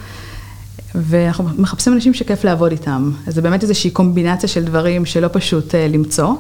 ואנחנו 0.95 1.49
מחפשים 1.59 1.93
אנשים 1.93 2.15
שכיף 2.15 2.45
לעבוד 2.45 2.71
איתם. 2.71 3.11
אז 3.27 3.35
זה 3.35 3.43
באמת 3.43 3.63
איזושהי 3.63 3.91
קומבינציה 3.91 4.49
של 4.49 4.65
דברים 4.65 5.07
שלא 5.07 5.29
פשוט 5.33 5.75
אה, 5.75 5.89
למצוא, 5.89 6.35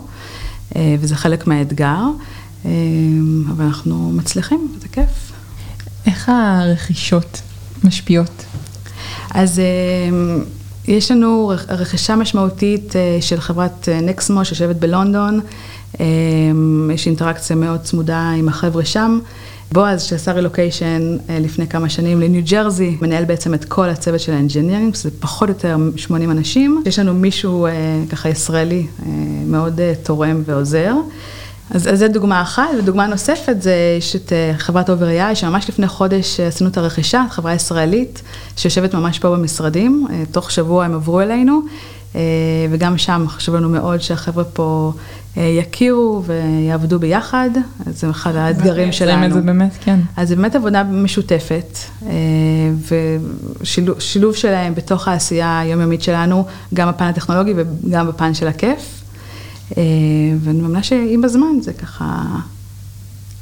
אה, 0.76 0.96
וזה 1.00 1.16
חלק 1.16 1.46
מהאתגר, 1.46 2.02
אמ, 2.64 3.44
אבל 3.50 3.64
אנחנו 3.64 4.12
מצליחים, 4.14 4.68
וזה 4.76 4.88
כיף. 4.88 5.27
איך 6.08 6.28
הרכישות 6.28 7.40
משפיעות? 7.84 8.44
אז 9.30 9.58
אה, 9.58 9.64
יש 10.88 11.10
לנו 11.10 11.52
רכישה 11.68 12.16
משמעותית 12.16 12.96
אה, 12.96 13.18
של 13.20 13.40
חברת 13.40 13.88
אה, 13.88 14.00
נקסמו 14.00 14.44
שיושבת 14.44 14.76
בלונדון, 14.76 15.40
יש 16.94 17.06
אינטראקציה 17.06 17.56
מאוד 17.56 17.80
צמודה 17.80 18.30
עם 18.30 18.48
החבר'ה 18.48 18.84
שם. 18.84 19.18
בועז 19.72 20.02
שעשה 20.02 20.32
רילוקיישן 20.32 21.16
לפני 21.40 21.66
כמה 21.66 21.88
שנים 21.88 22.20
לניו 22.20 22.42
ג'רזי, 22.50 22.96
מנהל 23.00 23.24
בעצם 23.24 23.54
את 23.54 23.64
כל 23.64 23.88
הצוות 23.88 24.20
של 24.20 24.32
ה 24.32 24.37
engineering, 24.37 24.94
שזה 24.94 25.10
פחות 25.20 25.48
או 25.48 25.54
יותר 25.54 25.76
80 25.96 26.30
אנשים. 26.30 26.82
יש 26.86 26.98
לנו 26.98 27.14
מישהו 27.14 27.66
ככה 28.10 28.28
ישראלי 28.28 28.86
מאוד 29.46 29.80
תורם 30.02 30.42
ועוזר. 30.46 30.92
אז, 31.70 31.88
אז 31.92 31.98
זו 31.98 32.08
דוגמה 32.08 32.42
אחת, 32.42 32.68
ודוגמה 32.78 33.06
נוספת 33.06 33.56
זה, 33.62 33.74
יש 33.98 34.16
את 34.16 34.32
אה, 34.32 34.52
חברת 34.58 34.90
Over.ai, 34.90 35.36
שממש 35.36 35.68
לפני 35.68 35.88
חודש 35.88 36.40
אה, 36.40 36.46
עשינו 36.46 36.70
את 36.70 36.76
הרכישה, 36.76 37.24
חברה 37.30 37.54
ישראלית, 37.54 38.22
שיושבת 38.56 38.94
ממש 38.94 39.18
פה 39.18 39.30
במשרדים, 39.30 40.06
אה, 40.10 40.22
תוך 40.30 40.50
שבוע 40.50 40.84
הם 40.84 40.94
עברו 40.94 41.20
אלינו, 41.20 41.60
וגם 42.70 42.98
שם 42.98 43.24
חשוב 43.28 43.54
לנו 43.54 43.68
מאוד 43.68 44.00
שהחבר'ה 44.00 44.44
פה 44.44 44.92
יכירו 45.36 46.22
ויעבדו 46.26 46.98
ביחד, 46.98 47.50
אז 47.86 48.00
זה 48.00 48.10
אחד 48.10 48.36
האתגרים 48.36 48.92
שלנו. 48.92 49.26
את 49.26 49.32
זה 49.32 49.40
באמת, 49.40 49.70
כן. 49.80 50.00
אז 50.16 50.28
זה 50.28 50.36
באמת 50.36 50.54
עבודה 50.54 50.82
משותפת, 50.82 51.78
ושילוב 53.60 54.34
שלהם 54.34 54.74
בתוך 54.74 55.08
העשייה 55.08 55.58
היומיומית 55.60 56.02
שלנו, 56.02 56.44
גם 56.74 56.88
בפן 56.88 57.04
הטכנולוגי 57.04 57.54
וגם 57.56 58.08
בפן 58.08 58.34
של 58.34 58.48
הכיף. 58.48 58.97
אה, 59.76 59.82
ואני 60.40 60.60
מאמינה 60.60 60.82
שעם 60.82 61.24
הזמן 61.24 61.60
זה 61.60 61.72
ככה 61.72 62.24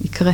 יקרה. 0.04 0.32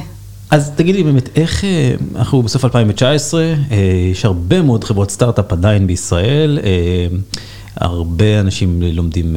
אז 0.51 0.71
תגידי 0.77 1.03
באמת, 1.03 1.29
איך, 1.37 1.65
אה, 1.65 1.95
אנחנו 2.17 2.43
בסוף 2.43 2.65
2019, 2.65 3.43
אה, 3.43 3.77
יש 4.11 4.25
הרבה 4.25 4.63
מאוד 4.63 4.85
חברות 4.85 5.11
סטארט-אפ 5.11 5.53
עדיין 5.53 5.87
בישראל, 5.87 6.59
הרבה 7.77 8.41
אנשים 8.41 8.83
לומדים 8.83 9.37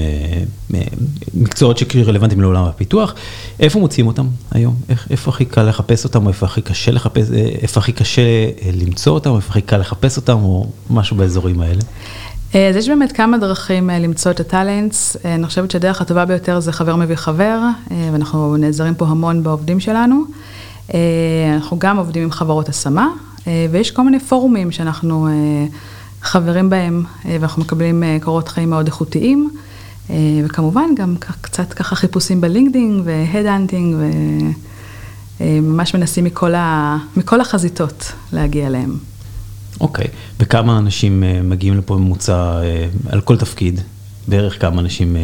מקצועות 1.33 1.77
שרלוונטיים 1.77 2.41
לעולם 2.41 2.63
הפיתוח. 2.63 3.13
איפה 3.59 3.79
מוצאים 3.79 4.07
אותם 4.07 4.27
היום? 4.51 4.75
איפה 5.09 5.31
הכי 5.31 5.45
קל 5.45 5.63
לחפש 5.63 6.03
אותם, 6.03 6.23
או 6.23 6.29
איפה 6.29 6.45
הכי 6.45 6.61
קשה 6.61 6.91
לחפש, 6.91 7.27
איפה 7.61 7.79
הכי 7.79 7.91
קשה 7.91 8.21
למצוא 8.73 9.13
אותם, 9.13 9.29
או 9.29 9.35
איפה 9.35 9.49
הכי 9.49 9.61
קל 9.61 9.77
לחפש 9.77 10.17
אותם, 10.17 10.37
או 10.43 10.67
משהו 10.89 11.17
באזורים 11.17 11.61
האלה? 11.61 11.81
אז 12.53 12.75
יש 12.75 12.89
באמת 12.89 13.11
כמה 13.11 13.37
דרכים 13.37 13.89
למצוא 13.89 14.31
את 14.31 14.39
הטאלנטס. 14.39 15.17
אני 15.25 15.45
חושבת 15.45 15.71
שהדרך 15.71 16.01
הטובה 16.01 16.25
ביותר 16.25 16.59
זה 16.59 16.71
חבר 16.71 16.95
מביא 16.95 17.15
חבר, 17.15 17.59
ואנחנו 17.91 18.57
נעזרים 18.57 18.95
פה 18.95 19.07
המון 19.07 19.43
בעובדים 19.43 19.79
שלנו. 19.79 20.23
אנחנו 21.53 21.79
גם 21.79 21.97
עובדים 21.97 22.23
עם 22.23 22.31
חברות 22.31 22.69
השמה, 22.69 23.07
ויש 23.71 23.91
כל 23.91 24.03
מיני 24.03 24.19
פורומים 24.19 24.71
שאנחנו 24.71 25.27
חברים 26.25 26.69
בהם, 26.69 27.03
ואנחנו 27.25 27.61
מקבלים 27.61 28.03
קורות 28.21 28.47
חיים 28.47 28.69
מאוד 28.69 28.85
איכותיים. 28.85 29.49
וכמובן 30.45 30.89
גם 30.97 31.15
קצת 31.41 31.73
ככה 31.73 31.95
חיפושים 31.95 32.41
בלינקדאין 32.41 33.01
ו 33.05 33.12
head 33.12 33.40
hunting, 33.40 33.95
וממש 35.39 35.95
מנסים 35.95 36.23
מכל, 36.23 36.55
ה... 36.55 36.97
מכל 37.17 37.41
החזיתות 37.41 38.11
להגיע 38.33 38.67
אליהם. 38.67 38.97
אוקיי, 39.81 40.05
okay. 40.05 40.09
וכמה 40.39 40.77
אנשים 40.77 41.23
מגיעים 41.43 41.77
לפה 41.77 41.95
ממוצע 41.95 42.59
על 43.09 43.21
כל 43.21 43.37
תפקיד? 43.37 43.81
בערך 44.27 44.61
כמה 44.61 44.81
אנשים 44.81 45.15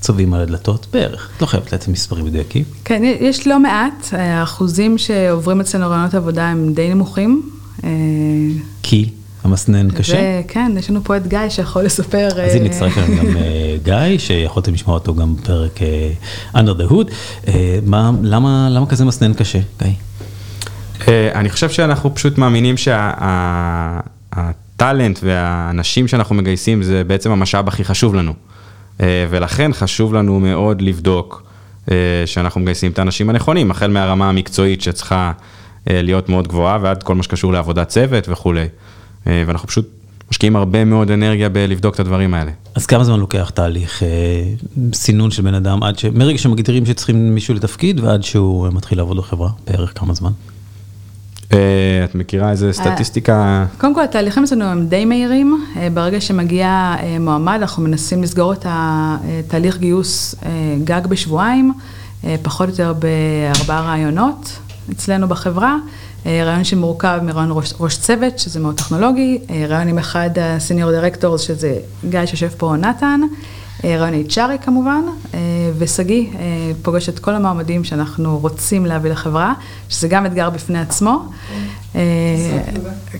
צובאים 0.00 0.34
על 0.34 0.40
הדלתות? 0.40 0.86
בערך, 0.92 1.30
את 1.36 1.42
לא 1.42 1.46
חייבת 1.46 1.72
לתת 1.72 1.88
מספרים 1.88 2.24
מדויקים. 2.24 2.64
כן, 2.84 3.02
יש 3.20 3.46
לא 3.46 3.60
מעט, 3.60 4.08
האחוזים 4.12 4.98
שעוברים 4.98 5.60
אצלנו 5.60 5.90
רעיונות 5.90 6.14
עבודה 6.14 6.48
הם 6.48 6.72
די 6.74 6.94
נמוכים. 6.94 7.50
כי? 8.82 9.10
המסנן 9.46 9.90
קשה? 9.90 10.40
כן, 10.48 10.72
יש 10.78 10.90
לנו 10.90 11.04
פה 11.04 11.16
את 11.16 11.26
גיא 11.26 11.48
שיכול 11.48 11.82
לספר. 11.82 12.28
אז 12.28 12.54
הנה 12.54 12.64
נצטרף 12.64 12.98
אלינו 12.98 13.16
גם 13.16 13.26
גיא, 13.82 14.18
שיכולתם 14.18 14.74
לשמוע 14.74 14.94
אותו 14.94 15.14
גם 15.14 15.36
בפרק 15.36 15.78
under 16.54 16.80
the 16.80 16.90
hood. 16.90 17.12
מה, 17.86 18.10
למה, 18.22 18.68
למה 18.70 18.86
כזה 18.86 19.04
מסנן 19.04 19.34
קשה, 19.34 19.58
גיא? 19.82 19.92
אני 21.34 21.50
חושב 21.50 21.70
שאנחנו 21.70 22.14
פשוט 22.14 22.38
מאמינים 22.38 22.74
שהטאלנט 24.32 25.18
והאנשים 25.22 26.08
שאנחנו 26.08 26.34
מגייסים 26.34 26.82
זה 26.82 27.04
בעצם 27.04 27.30
המשאב 27.30 27.68
הכי 27.68 27.84
חשוב 27.84 28.14
לנו. 28.14 28.32
ולכן 29.00 29.72
חשוב 29.72 30.14
לנו 30.14 30.40
מאוד 30.40 30.82
לבדוק 30.82 31.42
שאנחנו 32.26 32.60
מגייסים 32.60 32.92
את 32.92 32.98
האנשים 32.98 33.30
הנכונים, 33.30 33.70
החל 33.70 33.90
מהרמה 33.90 34.28
המקצועית 34.28 34.82
שצריכה 34.82 35.32
להיות 35.86 36.28
מאוד 36.28 36.48
גבוהה 36.48 36.78
ועד 36.82 37.02
כל 37.02 37.14
מה 37.14 37.22
שקשור 37.22 37.52
לעבודת 37.52 37.88
צוות 37.88 38.28
וכולי. 38.28 38.66
ואנחנו 39.26 39.68
פשוט 39.68 39.88
משקיעים 40.30 40.56
הרבה 40.56 40.84
מאוד 40.84 41.10
אנרגיה 41.10 41.48
בלבדוק 41.48 41.94
את 41.94 42.00
הדברים 42.00 42.34
האלה. 42.34 42.50
אז 42.74 42.86
כמה 42.86 43.04
זמן 43.04 43.20
לוקח 43.20 43.50
תהליך 43.54 44.02
סינון 44.92 45.30
של 45.30 45.42
בן 45.42 45.54
אדם 45.54 45.82
עד 45.82 45.98
ש... 45.98 46.04
מרגע 46.04 46.38
שמגדירים 46.38 46.86
שצריכים 46.86 47.34
מישהו 47.34 47.54
לתפקיד 47.54 48.00
ועד 48.00 48.22
שהוא 48.22 48.68
מתחיל 48.72 48.98
לעבוד 48.98 49.16
בחברה, 49.16 49.50
בערך 49.66 49.98
כמה 49.98 50.14
זמן? 50.14 50.30
את 51.48 52.14
מכירה 52.14 52.50
איזה 52.50 52.72
סטטיסטיקה? 52.72 53.66
קודם 53.78 53.94
כל 53.94 54.04
התהליכים 54.04 54.44
אצלנו 54.44 54.64
הם 54.64 54.86
די 54.86 55.04
מהירים, 55.04 55.64
ברגע 55.94 56.20
שמגיע 56.20 56.94
מועמד 57.20 57.58
אנחנו 57.60 57.82
מנסים 57.82 58.22
לסגור 58.22 58.52
את 58.52 58.66
התהליך 58.68 59.78
גיוס 59.78 60.34
גג 60.84 61.06
בשבועיים, 61.08 61.72
פחות 62.42 62.68
או 62.68 62.72
יותר 62.72 62.92
בארבעה 62.92 63.80
ראיונות 63.80 64.58
אצלנו 64.92 65.28
בחברה. 65.28 65.76
ראיון 66.26 66.64
שמורכב 66.64 67.18
מראיון 67.22 67.50
ראש, 67.52 67.74
ראש 67.80 67.98
צוות, 67.98 68.38
שזה 68.38 68.60
מאוד 68.60 68.76
טכנולוגי, 68.76 69.38
ראיון 69.68 69.88
עם 69.88 69.98
אחד 69.98 70.30
ה 70.40 70.47
senior 70.47 70.90
directors, 70.90 71.40
שזה 71.40 71.78
גיא 72.08 72.26
שיושב 72.26 72.48
פה, 72.56 72.76
נתן, 72.76 73.20
ראיון 73.84 74.24
HRי 74.28 74.58
כמובן, 74.64 75.02
ושגיא 75.78 76.26
פוגש 76.82 77.08
את 77.08 77.18
כל 77.18 77.34
המועמדים 77.34 77.84
שאנחנו 77.84 78.38
רוצים 78.38 78.86
להביא 78.86 79.10
לחברה, 79.10 79.54
שזה 79.88 80.08
גם 80.08 80.26
אתגר 80.26 80.50
בפני 80.50 80.78
עצמו. 80.78 81.22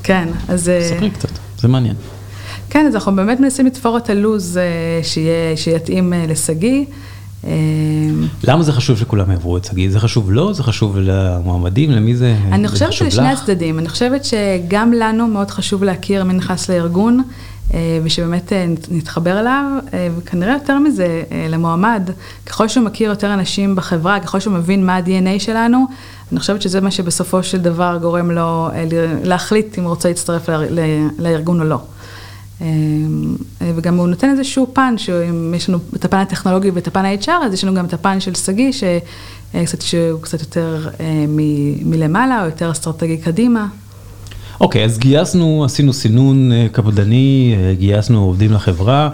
כן, 0.03 0.29
אז... 0.49 0.71
ספרי 0.89 1.11
קצת, 1.11 1.29
זה 1.59 1.69
מעניין. 1.69 1.95
כן, 2.71 2.87
אז 2.87 2.95
אנחנו 2.95 3.17
באמת 3.17 3.41
מנסים 3.41 3.67
לתפור 3.67 3.97
את 3.97 4.11
הלו"ז 4.11 4.61
שיתאים 5.57 6.13
לשגיא. 6.29 6.85
למה 8.45 8.63
זה 8.63 8.73
חשוב 8.73 8.99
שכולם 8.99 9.31
יעברו 9.31 9.57
את 9.57 9.65
שגיא? 9.65 9.91
זה 9.91 10.01
חשוב 10.01 10.33
לו? 10.33 10.55
זה 10.55 10.63
חשוב 10.63 10.97
למועמדים? 10.99 11.91
למי 11.91 12.17
זה 12.17 12.35
חשוב 12.37 12.49
לך? 12.49 12.55
אני 12.55 12.69
חושבת 12.69 12.93
שלשני 12.93 13.29
הצדדים. 13.29 13.79
אני 13.79 13.89
חושבת 13.89 14.25
שגם 14.25 14.93
לנו 14.93 15.27
מאוד 15.27 15.51
חשוב 15.51 15.85
להכיר 15.85 16.25
מי 16.25 16.35
נכנס 16.35 16.71
לארגון, 16.71 17.23
ושבאמת 18.05 18.53
נתחבר 18.91 19.41
אליו, 19.41 19.65
וכנראה 20.19 20.53
יותר 20.53 20.79
מזה 20.79 21.23
למועמד. 21.49 22.11
ככל 22.47 22.69
שהוא 22.69 22.85
מכיר 22.85 23.11
יותר 23.11 23.35
אנשים 23.35 23.77
בחברה, 23.77 24.21
ככל 24.21 24.41
שהוא 24.41 24.55
מבין 24.55 24.87
מה 24.87 24.97
ה-DNA 24.97 25.39
שלנו, 25.41 25.87
אני 26.33 26.41
חושבת 26.41 26.63
שזה 26.63 26.81
מה 26.81 26.91
שבסופו 26.91 27.43
של 27.43 27.59
דבר 27.59 27.99
גורם 28.01 28.31
לו 28.31 28.69
להחליט 29.25 29.79
אם 29.79 29.83
הוא 29.83 29.91
רוצה 29.91 30.09
להצטרף 30.09 30.49
לארגון 31.19 31.61
או 31.61 31.65
לא. 31.65 31.79
וגם 33.61 33.97
הוא 33.97 34.09
נותן 34.09 34.31
איזשהו 34.31 34.67
פן, 34.73 34.95
שאם 34.97 35.55
יש 35.55 35.69
לנו 35.69 35.79
את 35.97 36.05
הפן 36.05 36.17
הטכנולוגי 36.17 36.71
ואת 36.71 36.87
הפן 36.87 37.05
ה-HR, 37.05 37.47
אז 37.47 37.55
יש 37.55 37.65
לנו 37.65 37.75
גם 37.75 37.85
את 37.85 37.95
הפן 37.95 38.21
של 38.21 38.35
שגיא, 38.35 38.73
שהוא 38.73 40.21
קצת 40.21 40.41
יותר 40.41 40.89
מלמעלה, 41.85 42.41
או 42.41 42.47
יותר 42.47 42.71
אסטרטגי 42.71 43.17
קדימה. 43.17 43.67
אוקיי, 44.61 44.85
אז 44.85 44.99
גייסנו, 44.99 45.65
עשינו 45.65 45.93
סינון 45.93 46.51
קפדני, 46.73 47.57
גייסנו 47.79 48.25
עובדים 48.25 48.53
לחברה, 48.53 49.11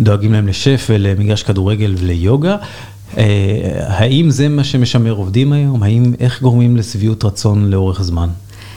דואגים 0.00 0.32
להם 0.32 0.48
לשף 0.48 0.86
ולמגרש 0.90 1.42
כדורגל 1.42 1.94
וליוגה. 1.98 2.56
האם 3.86 4.30
זה 4.30 4.48
מה 4.48 4.64
שמשמר 4.64 5.12
עובדים 5.12 5.52
היום? 5.52 5.82
האם, 5.82 6.14
איך 6.20 6.42
גורמים 6.42 6.76
לשביעות 6.76 7.24
רצון 7.24 7.70
לאורך 7.70 8.02
זמן? 8.02 8.28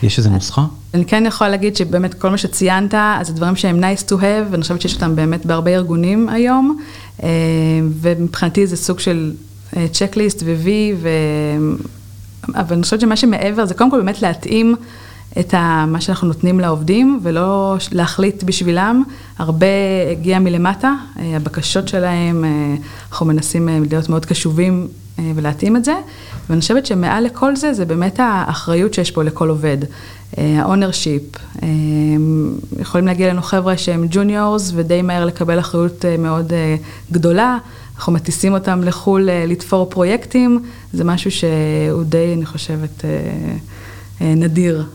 יש 0.04 0.18
איזה 0.18 0.30
נוסחה? 0.30 0.66
אני 0.94 1.06
כן 1.06 1.24
יכולה 1.28 1.50
להגיד 1.50 1.76
שבאמת 1.76 2.14
כל 2.14 2.30
מה 2.30 2.38
שציינת, 2.38 2.94
אז 2.94 3.28
זה 3.28 3.34
דברים 3.34 3.56
שהם 3.56 3.84
nice 3.84 4.10
to 4.10 4.12
have, 4.12 4.52
ואני 4.52 4.62
חושבת 4.62 4.82
שיש 4.82 4.94
אותם 4.94 5.16
באמת 5.16 5.46
בהרבה 5.46 5.72
ארגונים 5.72 6.30
היום, 6.30 6.78
ומבחינתי 8.02 8.68
זה 8.68 8.78
סוג 8.78 9.00
של 9.00 9.34
צ'קליסט 9.92 10.44
ו-V, 10.46 10.68
ו... 11.02 11.10
אבל 12.56 12.74
אני 12.74 12.84
חושבת 12.84 13.02
שמה 13.02 13.16
שמעבר 13.16 13.66
זה 13.66 13.74
קודם 13.74 13.92
כל 13.92 13.98
באמת 13.98 14.22
להתאים 14.22 14.76
את 15.40 15.54
מה 15.88 16.02
שאנחנו 16.02 16.28
נותנים 16.28 16.60
לעובדים, 16.60 17.20
ולא 17.24 17.76
להחליט 17.92 18.44
בשבילם, 18.44 19.04
הרבה 19.38 19.68
הגיע 20.12 20.40
מלמטה, 20.40 20.94
הבקשות 21.16 21.88
שלהם, 21.88 22.46
אנחנו 23.12 23.26
מנסים 23.26 23.70
להיות 23.90 24.10
מאוד 24.10 24.26
קשובים 24.26 24.88
ולהתאים 25.36 25.76
את 25.76 25.86
זה, 25.86 25.94
ואני 26.50 26.62
חושבת 26.62 26.86
שמעל 26.86 27.24
לכל 27.24 27.56
זה, 27.56 27.74
זה 27.74 27.86
באמת 27.86 28.20
האחריות 28.24 28.94
שיש 28.94 29.12
פה 29.12 29.24
לכל 29.24 29.50
עובד. 29.50 29.78
ה-ownership, 30.38 31.40
יכולים 32.80 33.08
להגיע 33.08 33.28
אלינו 33.28 33.42
חבר'ה 33.42 33.78
שהם 33.78 34.08
ג'וניורס 34.10 34.72
ודי 34.76 35.02
מהר 35.02 35.26
לקבל 35.26 35.60
אחריות 35.60 36.06
מאוד 36.20 36.54
גדולה, 37.12 37.58
אנחנו 37.96 38.14
מטיסים 38.14 38.54
אותם 38.54 38.84
לחו"ל 38.84 39.30
לתפור 39.48 39.90
פרויקטים, 39.90 40.64
זה 40.94 41.04
משהו 41.04 41.32
שהוא 41.32 42.04
די, 42.04 42.34
אני 42.38 42.46
חושבת, 42.46 43.06
נדיר 44.22 44.86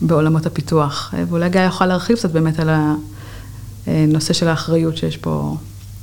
בעולמות 0.00 0.46
הפיתוח. 0.46 1.14
ואולי 1.28 1.50
גיא 1.50 1.60
יוכל 1.60 1.86
להרחיב 1.86 2.16
קצת 2.16 2.30
באמת 2.30 2.60
על 2.60 2.68
הנושא 3.86 4.32
של 4.32 4.48
האחריות 4.48 4.96
שיש 4.96 5.16
פה 5.16 5.56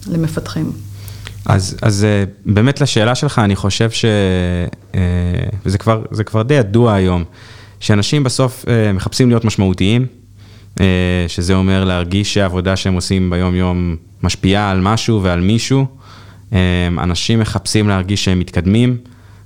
למפתחים. 0.08 0.72
אז, 1.50 1.78
אז 1.82 2.08
באמת 2.46 2.82
לשאלה 2.82 3.16
שלך, 3.16 3.40
אני 3.40 3.56
חושב 3.56 3.92
ש... 3.92 4.06
וזה 5.66 5.78
כבר, 5.78 6.02
כבר 6.26 6.42
די 6.42 6.54
ידוע 6.54 6.94
היום, 6.94 7.24
שאנשים 7.80 8.24
בסוף 8.24 8.66
מחפשים 8.94 9.30
להיות 9.30 9.46
משמעותיים, 9.46 10.06
שזה 11.28 11.54
אומר 11.54 11.84
להרגיש 11.84 12.34
שהעבודה 12.34 12.76
שהם 12.76 12.94
עושים 12.94 13.30
ביום 13.30 13.56
יום 13.56 13.96
משפיעה 14.24 14.72
על 14.72 14.82
משהו 14.82 15.24
ועל 15.24 15.40
מישהו. 15.40 15.86
אנשים 16.98 17.40
מחפשים 17.40 17.88
להרגיש 17.88 18.26
שהם 18.26 18.40
מתקדמים, 18.40 18.98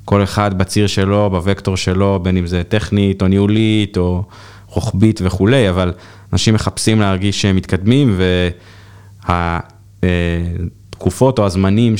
כל 0.05 0.23
אחד 0.23 0.57
בציר 0.57 0.87
שלו, 0.87 1.29
בוקטור 1.29 1.77
שלו, 1.77 2.19
בין 2.23 2.37
אם 2.37 2.47
זה 2.47 2.63
טכנית 2.63 3.21
או 3.21 3.27
ניהולית 3.27 3.97
או 3.97 4.23
רוחבית 4.67 5.19
וכולי, 5.23 5.69
אבל 5.69 5.93
אנשים 6.33 6.53
מחפשים 6.53 6.99
להרגיש 6.99 7.41
שהם 7.41 7.55
מתקדמים, 7.55 8.19
והתקופות 10.93 11.39
או 11.39 11.45
הזמנים, 11.45 11.95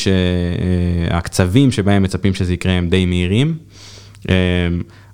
הקצבים 1.10 1.72
שבהם 1.72 2.04
מצפים 2.04 2.34
שזה 2.34 2.54
יקרה 2.54 2.72
הם 2.72 2.90
די 2.90 3.06
מהירים. 3.06 3.58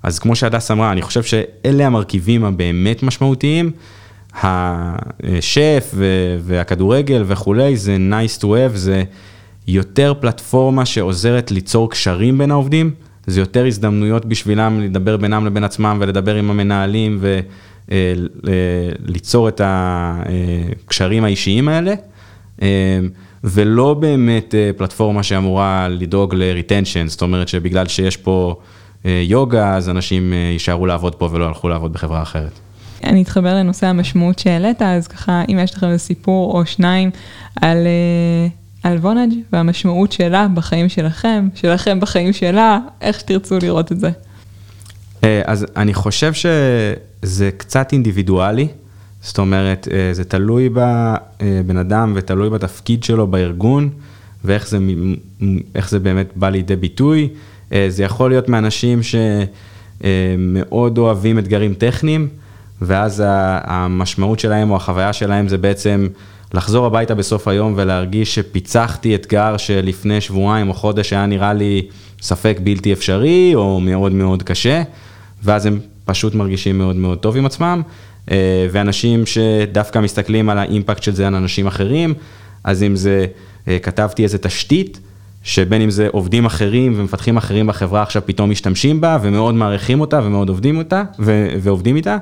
אז 0.02 0.18
כמו 0.18 0.36
שהדס 0.36 0.70
אמרה, 0.70 0.92
אני 0.92 1.02
חושב 1.02 1.22
שאלה 1.22 1.86
המרכיבים 1.86 2.44
הבאמת 2.44 3.02
משמעותיים. 3.02 3.70
השף 4.42 5.94
והכדורגל 6.40 7.24
וכולי, 7.26 7.76
זה 7.76 7.96
nice 8.10 8.40
to 8.40 8.44
have, 8.44 8.76
זה 8.76 9.02
יותר 9.68 10.14
פלטפורמה 10.20 10.86
שעוזרת 10.86 11.50
ליצור 11.50 11.90
קשרים 11.90 12.38
בין 12.38 12.50
העובדים, 12.50 12.90
זה 13.26 13.40
יותר 13.40 13.66
הזדמנויות 13.66 14.24
בשבילם 14.24 14.80
לדבר 14.80 15.16
בינם 15.16 15.46
לבין 15.46 15.64
עצמם 15.64 15.98
ולדבר 16.00 16.34
עם 16.34 16.50
המנהלים 16.50 17.20
ליצור 19.06 19.48
את 19.48 19.60
הקשרים 19.64 21.24
האישיים 21.24 21.68
האלה, 21.68 21.94
ולא 23.44 23.94
באמת 23.94 24.54
פלטפורמה 24.76 25.22
שאמורה 25.22 25.88
לדאוג 25.88 26.34
ל-retension, 26.34 27.08
זאת 27.08 27.22
אומרת 27.22 27.48
שבגלל 27.48 27.86
שיש 27.86 28.16
פה 28.16 28.54
יוגה, 29.04 29.76
אז 29.76 29.88
אנשים 29.88 30.32
יישארו 30.32 30.86
לעבוד 30.86 31.14
פה 31.14 31.28
ולא 31.32 31.46
הלכו 31.46 31.68
לעבוד 31.68 31.92
בחברה 31.92 32.22
אחרת. 32.22 32.52
אני 33.04 33.22
אתחבר 33.22 33.54
לנושא 33.54 33.86
המשמעות 33.86 34.38
שהעלית, 34.38 34.82
אז 34.82 35.08
ככה, 35.08 35.42
אם 35.48 35.58
יש 35.58 35.74
לכם 35.74 35.86
איזה 35.86 35.98
סיפור 35.98 36.58
או 36.58 36.66
שניים 36.66 37.10
על, 37.56 37.86
על 38.82 38.96
וונאג' 38.96 39.30
והמשמעות 39.52 40.12
שלה 40.12 40.46
בחיים 40.54 40.88
שלכם, 40.88 41.48
שלכם 41.54 42.00
בחיים 42.00 42.32
שלה, 42.32 42.78
איך 43.00 43.20
שתרצו 43.20 43.58
לראות 43.62 43.92
את 43.92 44.00
זה. 44.00 44.10
אז 45.44 45.66
אני 45.76 45.94
חושב 45.94 46.32
שזה 46.32 47.50
קצת 47.56 47.92
אינדיבידואלי, 47.92 48.68
זאת 49.22 49.38
אומרת, 49.38 49.88
זה 50.12 50.24
תלוי 50.24 50.68
בבן 50.68 51.76
אדם 51.76 52.12
ותלוי 52.16 52.50
בתפקיד 52.50 53.04
שלו 53.04 53.26
בארגון, 53.26 53.88
ואיך 54.44 54.68
זה, 54.68 54.78
זה 55.88 55.98
באמת 55.98 56.30
בא 56.36 56.48
לידי 56.48 56.76
ביטוי. 56.76 57.28
זה 57.88 58.02
יכול 58.04 58.30
להיות 58.30 58.48
מאנשים 58.48 59.00
שמאוד 60.00 60.98
אוהבים 60.98 61.38
אתגרים 61.38 61.74
טכניים, 61.74 62.28
ואז 62.82 63.22
המשמעות 63.64 64.40
שלהם 64.40 64.70
או 64.70 64.76
החוויה 64.76 65.12
שלהם 65.12 65.48
זה 65.48 65.58
בעצם 65.58 66.08
לחזור 66.54 66.86
הביתה 66.86 67.14
בסוף 67.14 67.48
היום 67.48 67.74
ולהרגיש 67.76 68.34
שפיצחתי 68.34 69.14
אתגר 69.14 69.56
שלפני 69.56 70.20
שבועיים 70.20 70.68
או 70.68 70.74
חודש 70.74 71.12
היה 71.12 71.26
נראה 71.26 71.52
לי 71.52 71.82
ספק 72.22 72.58
בלתי 72.62 72.92
אפשרי 72.92 73.54
או 73.54 73.80
מאוד 73.80 74.12
מאוד 74.12 74.42
קשה, 74.42 74.82
ואז 75.42 75.66
הם 75.66 75.78
פשוט 76.04 76.34
מרגישים 76.34 76.78
מאוד 76.78 76.96
מאוד 76.96 77.18
טוב 77.18 77.36
עם 77.36 77.46
עצמם, 77.46 77.82
ואנשים 78.70 79.26
שדווקא 79.26 79.98
מסתכלים 79.98 80.50
על 80.50 80.58
האימפקט 80.58 81.02
של 81.02 81.14
זה 81.14 81.26
על 81.26 81.34
אנשים 81.34 81.66
אחרים, 81.66 82.14
אז 82.64 82.82
אם 82.82 82.96
זה 82.96 83.26
כתבתי 83.82 84.22
איזה 84.22 84.38
תשתית, 84.38 85.00
שבין 85.42 85.82
אם 85.82 85.90
זה 85.90 86.08
עובדים 86.12 86.46
אחרים 86.46 86.94
ומפתחים 86.96 87.36
אחרים 87.36 87.66
בחברה 87.66 88.02
עכשיו 88.02 88.22
פתאום 88.26 88.50
משתמשים 88.50 89.00
בה 89.00 89.18
ומאוד 89.22 89.54
מעריכים 89.54 90.00
אותה 90.00 90.20
ומאוד 90.24 90.48
אוהבים 90.48 90.78
אותה 90.78 91.02
ועובדים 91.62 91.96
איתה. 91.96 92.16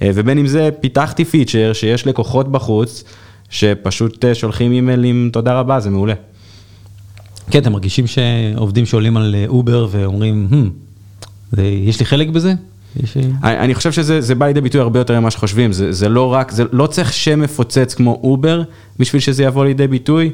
ובין 0.00 0.38
אם 0.38 0.46
זה 0.46 0.70
פיתחתי 0.80 1.24
פיצ'ר 1.24 1.72
שיש 1.72 2.06
לקוחות 2.06 2.52
בחוץ, 2.52 3.04
שפשוט 3.50 4.24
שולחים 4.34 4.72
אימיילים 4.72 5.30
תודה 5.32 5.60
רבה, 5.60 5.80
זה 5.80 5.90
מעולה. 5.90 6.14
כן, 7.50 7.58
אתם 7.58 7.72
מרגישים 7.72 8.06
שעובדים 8.06 8.86
שעולים 8.86 9.16
על 9.16 9.34
אובר 9.48 9.88
ואומרים, 9.90 10.48
hmm, 10.50 11.60
יש 11.60 12.00
לי 12.00 12.06
חלק 12.06 12.28
בזה? 12.28 12.52
אני 13.42 13.74
חושב 13.74 13.92
שזה 13.92 14.34
בא 14.34 14.46
לידי 14.46 14.60
ביטוי 14.60 14.80
הרבה 14.80 15.00
יותר 15.00 15.20
ממה 15.20 15.30
שחושבים, 15.30 15.72
זה, 15.72 15.92
זה 15.92 16.08
לא 16.08 16.32
רק, 16.32 16.50
זה 16.50 16.64
לא 16.72 16.86
צריך 16.86 17.12
שם 17.12 17.40
מפוצץ 17.40 17.94
כמו 17.94 18.20
אובר 18.22 18.62
בשביל 18.98 19.20
שזה 19.20 19.42
יבוא 19.44 19.64
לידי 19.64 19.86
ביטוי. 19.86 20.30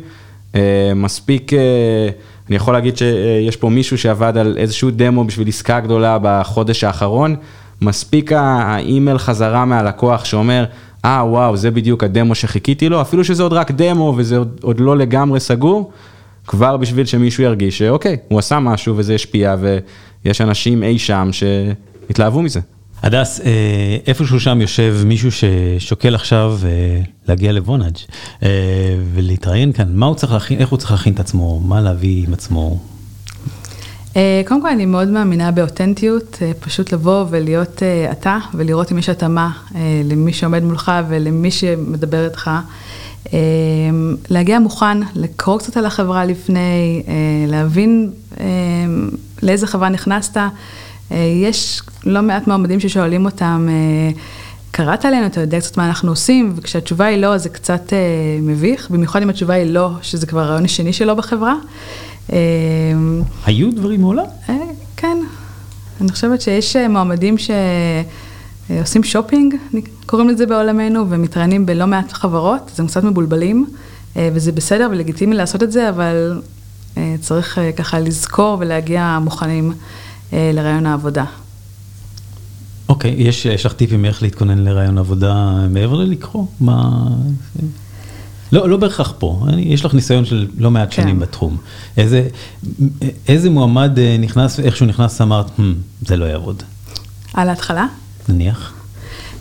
מספיק, 0.95 1.53
אני 2.49 2.57
יכול 2.57 2.75
להגיד 2.75 2.97
שיש 2.97 3.57
פה 3.57 3.69
מישהו 3.69 3.99
שעבד 3.99 4.37
על 4.37 4.57
איזשהו 4.59 4.91
דמו 4.91 5.25
בשביל 5.25 5.49
עסקה 5.49 5.81
גדולה 5.81 6.19
בחודש 6.23 6.85
האחרון. 6.85 7.37
מספיק 7.83 8.33
האימייל 8.33 9.19
חזרה 9.19 9.65
מהלקוח 9.65 10.25
שאומר, 10.25 10.65
אה 11.05 11.21
ah, 11.21 11.25
וואו, 11.25 11.57
זה 11.57 11.71
בדיוק 11.71 12.05
הדמו 12.05 12.35
שחיכיתי 12.35 12.89
לו, 12.89 13.01
אפילו 13.01 13.25
שזה 13.25 13.43
עוד 13.43 13.53
רק 13.53 13.71
דמו 13.71 14.15
וזה 14.17 14.37
עוד, 14.37 14.61
עוד 14.63 14.81
לא 14.81 14.97
לגמרי 14.97 15.41
סגור, 15.41 15.91
כבר 16.47 16.77
בשביל 16.77 17.07
שמישהו 17.07 17.43
ירגיש 17.43 17.79
שאוקיי, 17.79 18.17
הוא 18.29 18.39
עשה 18.39 18.59
משהו 18.59 18.97
וזה 18.97 19.15
השפיע 19.15 19.57
ויש 20.25 20.41
אנשים 20.41 20.83
אי 20.83 20.99
שם 20.99 21.31
שהתלהבו 22.13 22.43
מזה. 22.43 22.61
הדס, 23.03 23.41
איפשהו 24.07 24.41
שם 24.41 24.61
יושב 24.61 24.97
מישהו 25.05 25.31
ששוקל 25.33 26.15
עכשיו 26.15 26.59
להגיע 27.29 27.53
לבונאג' 27.53 27.97
ולהתראיין 29.15 29.73
כאן, 29.73 29.89
מה 29.95 30.07
הוא 30.07 30.15
צריך 30.15 30.33
להכין, 30.33 30.59
איך 30.59 30.69
הוא 30.69 30.79
צריך 30.79 30.91
להכין 30.91 31.15
את 31.15 31.21
עצמו, 31.21 31.61
מה 31.61 31.81
להביא 31.81 32.25
עם 32.27 32.33
עצמו? 32.33 32.79
קודם 34.45 34.63
כל 34.63 34.69
אני 34.69 34.87
מאוד 34.87 35.09
מאמינה 35.09 35.51
באותנטיות, 35.51 36.39
פשוט 36.61 36.93
לבוא 36.93 37.25
ולהיות 37.31 37.83
אתה 38.13 38.39
ולראות 38.55 38.93
אם 38.93 38.99
יש 38.99 39.09
התאמה 39.09 39.51
למי 40.05 40.33
שעומד 40.33 40.63
מולך 40.63 40.93
ולמי 41.09 41.51
שמדבר 41.51 42.25
איתך. 42.25 42.51
להגיע 44.31 44.59
מוכן, 44.59 44.99
לקרוא 45.15 45.59
קצת 45.59 45.77
על 45.77 45.87
החברה 45.87 46.25
לפני, 46.25 47.03
להבין 47.49 48.11
לאיזה 49.43 49.67
חברה 49.67 49.89
נכנסת. 49.89 50.37
יש 51.11 51.83
לא 52.05 52.23
מעט 52.23 52.47
מועמדים 52.47 52.81
ששואלים 52.81 53.25
אותם, 53.25 53.69
קראת 54.71 55.05
עלינו, 55.05 55.27
אתה 55.27 55.41
יודע 55.41 55.61
קצת 55.61 55.77
מה 55.77 55.87
אנחנו 55.87 56.13
עושים, 56.13 56.53
וכשהתשובה 56.57 57.05
היא 57.05 57.19
לא, 57.19 57.39
זה 57.39 57.49
קצת 57.49 57.93
מביך, 58.43 58.91
במיוחד 58.91 59.23
אם 59.23 59.31
התשובה 59.31 59.55
היא 59.55 59.73
לא, 59.73 59.91
שזה 60.03 60.27
כבר 60.27 60.41
הרעיון 60.41 60.65
השני 60.65 60.93
שלו 60.93 61.17
בחברה. 61.17 61.55
היו 63.47 63.75
דברים 63.75 64.01
מעולם? 64.01 64.25
כן, 64.97 65.17
אני 66.01 66.13
חושבת 66.13 66.41
שיש 66.41 66.77
מועמדים 66.77 67.37
שעושים 68.69 69.05
שופינג, 69.05 69.55
קוראים 70.07 70.29
לזה 70.29 70.47
בעולמנו, 70.47 71.11
ומתראיינים 71.11 71.67
בלא 71.67 71.87
מעט 71.87 72.13
חברות, 72.13 72.71
אז 72.75 72.81
הם 72.81 72.87
קצת 72.87 73.05
מבולבלים, 73.05 73.67
וזה 74.17 74.53
בסדר 74.53 74.89
ולגיטימי 74.91 75.37
לעשות 75.37 75.63
את 75.63 75.73
זה, 75.73 75.89
אבל 75.89 76.43
צריך 77.21 77.59
ככה 77.77 78.01
לזכור 78.01 78.57
ולהגיע 78.61 79.19
מוכנים 79.23 79.73
לרעיון 80.33 80.87
העבודה. 80.87 81.25
אוקיי, 82.89 83.15
יש, 83.19 83.45
יש 83.45 83.67
לך 83.67 83.73
טיפים 83.73 84.05
איך 84.05 84.23
להתכונן 84.23 84.59
לרעיון 84.59 84.99
עבודה 84.99 85.55
מעבר 85.71 85.95
ללקרוא? 85.95 86.47
מה... 86.61 87.09
לא, 88.53 88.69
לא 88.69 88.77
בהכרח 88.77 89.15
פה, 89.19 89.47
יש 89.59 89.85
לך 89.85 89.95
ניסיון 89.95 90.25
של 90.25 90.47
לא 90.59 90.71
מעט 90.71 90.93
שנים 90.93 91.15
כן. 91.15 91.21
בתחום. 91.21 91.57
איזה, 91.97 92.29
איזה 93.29 93.51
מועמד 93.51 93.99
נכנס, 94.19 94.61
איכשהו 94.61 94.87
נכנס, 94.87 95.21
אמרת, 95.21 95.47
hmm, 95.47 95.63
זה 96.07 96.17
לא 96.17 96.25
יעבוד. 96.25 96.63
על 97.35 97.49
ההתחלה? 97.49 97.87
נניח. 98.29 98.73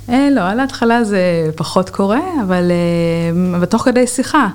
אה, 0.09 0.27
לא, 0.35 0.41
על 0.41 0.59
ההתחלה 0.59 1.03
זה 1.03 1.49
פחות 1.55 1.89
קורה, 1.89 2.19
אבל, 2.43 2.71
אבל 3.55 3.65
תוך 3.65 3.81
כדי 3.81 4.07
שיחה. 4.07 4.47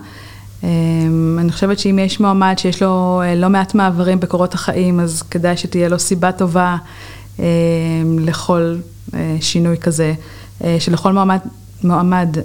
אני 1.38 1.52
חושבת 1.52 1.78
שאם 1.78 1.98
יש 1.98 2.20
מועמד 2.20 2.54
שיש 2.56 2.82
לו 2.82 3.22
לא 3.36 3.48
מעט 3.48 3.74
מעברים 3.74 4.20
בקורות 4.20 4.54
החיים, 4.54 5.00
אז 5.00 5.22
כדאי 5.22 5.56
שתהיה 5.56 5.88
לו 5.88 5.98
סיבה 5.98 6.32
טובה 6.32 6.76
לכל 8.18 8.76
שינוי 9.40 9.78
כזה, 9.78 10.14
שלכל 10.78 11.12
מועמד 11.12 11.38
מועמד, 11.84 12.36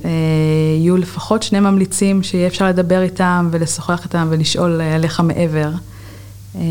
יהיו 0.80 0.98
לפחות 0.98 1.44
שני 1.44 1.60
ממליצים 1.60 2.24
שיהיה 2.24 2.48
אפשר 2.48 2.68
לדבר 2.68 3.02
איתם 3.02 3.50
ולשוחח 3.52 4.04
איתם 4.04 4.28
ולשאול 4.30 4.82
עליך 4.82 5.20
מעבר. 5.20 5.70
אבל 6.56 6.64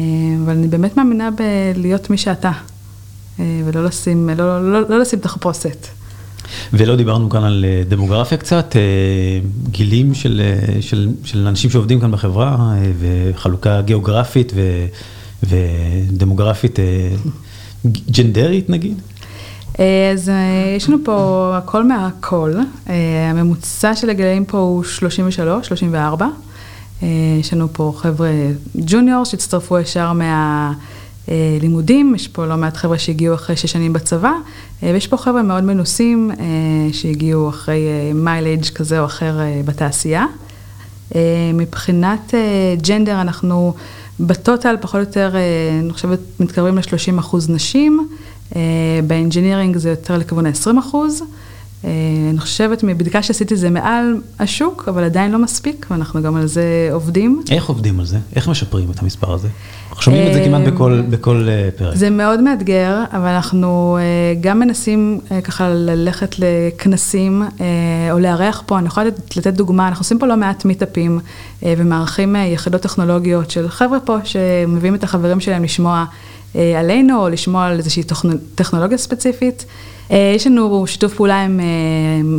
אני 0.49 0.69
באמת 0.69 0.97
מאמינה 0.97 1.29
בלהיות 1.75 2.11
מי 2.11 2.19
שאתה, 2.19 2.53
ולא 3.39 3.85
לשים, 3.85 4.31
לא, 4.37 4.73
לא, 4.73 4.81
לא 4.89 4.99
לשים 4.99 5.19
תחפושת. 5.19 5.87
ולא 6.73 6.97
דיברנו 6.97 7.29
כאן 7.29 7.45
על 7.45 7.65
דמוגרפיה 7.89 8.39
קצת, 8.39 8.77
גילים 9.71 10.15
של, 10.15 10.43
של, 10.81 11.09
של 11.25 11.47
אנשים 11.47 11.71
שעובדים 11.71 12.01
כאן 12.01 12.13
בחברה, 12.13 12.75
וחלוקה 13.01 13.81
גיאוגרפית 13.81 14.53
ו, 14.55 14.87
ודמוגרפית 15.43 16.79
ג'נדרית 18.11 18.71
נגיד? 18.71 19.01
אז 20.13 20.31
יש 20.77 20.89
לנו 20.89 20.99
פה 21.05 21.51
הכל 21.59 21.85
מהכל, 21.85 22.53
הממוצע 23.31 23.97
של 23.97 24.11
הגילאים 24.11 24.45
פה 24.45 24.59
הוא 24.59 24.85
33, 24.85 25.67
34. 25.67 26.27
יש 27.41 27.53
לנו 27.53 27.69
פה 27.73 27.93
חבר'ה 27.97 28.31
ג'וניור 28.77 29.25
שהצטרפו 29.25 29.79
ישר 29.79 30.13
מהלימודים, 31.29 32.15
יש 32.15 32.29
פה 32.29 32.47
לא 32.47 32.57
מעט 32.57 32.77
חבר'ה 32.77 32.99
שהגיעו 32.99 33.35
אחרי 33.35 33.57
שש 33.57 33.73
שנים 33.73 33.93
בצבא, 33.93 34.33
ויש 34.83 35.07
פה 35.07 35.17
חבר'ה 35.17 35.43
מאוד 35.43 35.65
מנוסים 35.65 36.31
שהגיעו 36.93 37.49
אחרי 37.49 37.81
mileage 38.15 38.65
כזה 38.65 39.01
או 39.01 39.05
אחר 39.05 39.39
בתעשייה. 39.65 40.27
מבחינת 41.55 42.35
gender 42.83 43.21
אנחנו 43.21 43.75
ב 44.21 44.30
total 44.30 44.77
פחות 44.81 44.95
או 44.95 45.01
יותר, 45.01 45.35
אני 45.81 45.93
חושבת, 45.93 46.19
מתקרבים 46.41 46.79
ל-30 46.79 47.19
אחוז 47.21 47.51
נשים. 47.51 48.09
ב 49.07 49.12
engineering 49.12 49.77
זה 49.77 49.91
יותר 49.91 50.19
לכיוון 50.19 50.47
ה-20 50.47 50.79
אחוז. 50.81 51.23
אני 51.85 52.39
חושבת, 52.39 52.83
מבדיקה 52.83 53.23
שעשיתי 53.23 53.57
זה 53.57 53.71
מעל 53.71 54.17
השוק, 54.39 54.85
אבל 54.89 55.05
עדיין 55.05 55.33
לא 55.33 55.39
מספיק, 55.39 55.87
ואנחנו 55.91 56.23
גם 56.23 56.37
על 56.37 56.47
זה 56.47 56.89
עובדים. 56.93 57.43
איך 57.51 57.67
עובדים 57.69 58.01
על 58.01 58.07
זה? 58.07 58.19
איך 58.37 58.49
משפרים 58.49 58.91
את 58.91 59.03
המספר 59.03 59.33
הזה? 59.33 59.49
אנחנו 59.89 60.03
שומעים 60.03 60.29
את 60.29 60.33
זה 60.33 60.43
כמעט 60.45 60.63
בכל, 60.73 61.03
בכל 61.11 61.49
פרק. 61.77 61.97
זה 61.97 62.11
מאוד 62.11 62.41
מאתגר, 62.41 63.05
אבל 63.13 63.29
אנחנו 63.29 63.99
גם 64.41 64.59
מנסים 64.59 65.21
ככה 65.45 65.69
ללכת 65.69 66.35
לכנסים, 66.39 67.43
או 68.11 68.19
לארח 68.19 68.63
פה, 68.67 68.79
אני 68.79 68.87
יכולה 68.87 69.07
לתת 69.37 69.55
דוגמה, 69.55 69.89
אנחנו 69.89 70.01
עושים 70.01 70.19
פה 70.19 70.27
לא 70.27 70.37
מעט 70.37 70.65
מיטאפים, 70.65 71.21
ומארחים 71.63 72.37
יחידות 72.37 72.81
טכנולוגיות 72.81 73.51
של 73.51 73.69
חבר'ה 73.69 74.01
פה, 74.01 74.17
שמביאים 74.25 74.95
את 74.95 75.05
החברים 75.05 75.41
שלהם 75.41 75.65
לשמוע. 75.65 76.05
עלינו, 76.79 77.23
או 77.23 77.29
לשמוע 77.29 77.67
על 77.67 77.79
איזושהי 77.79 78.03
טכנולוגיה 78.55 78.99
ספציפית. 78.99 79.65
יש 80.11 80.47
לנו 80.47 80.87
שיתוף 80.87 81.15
פעולה 81.15 81.43
עם 81.43 81.61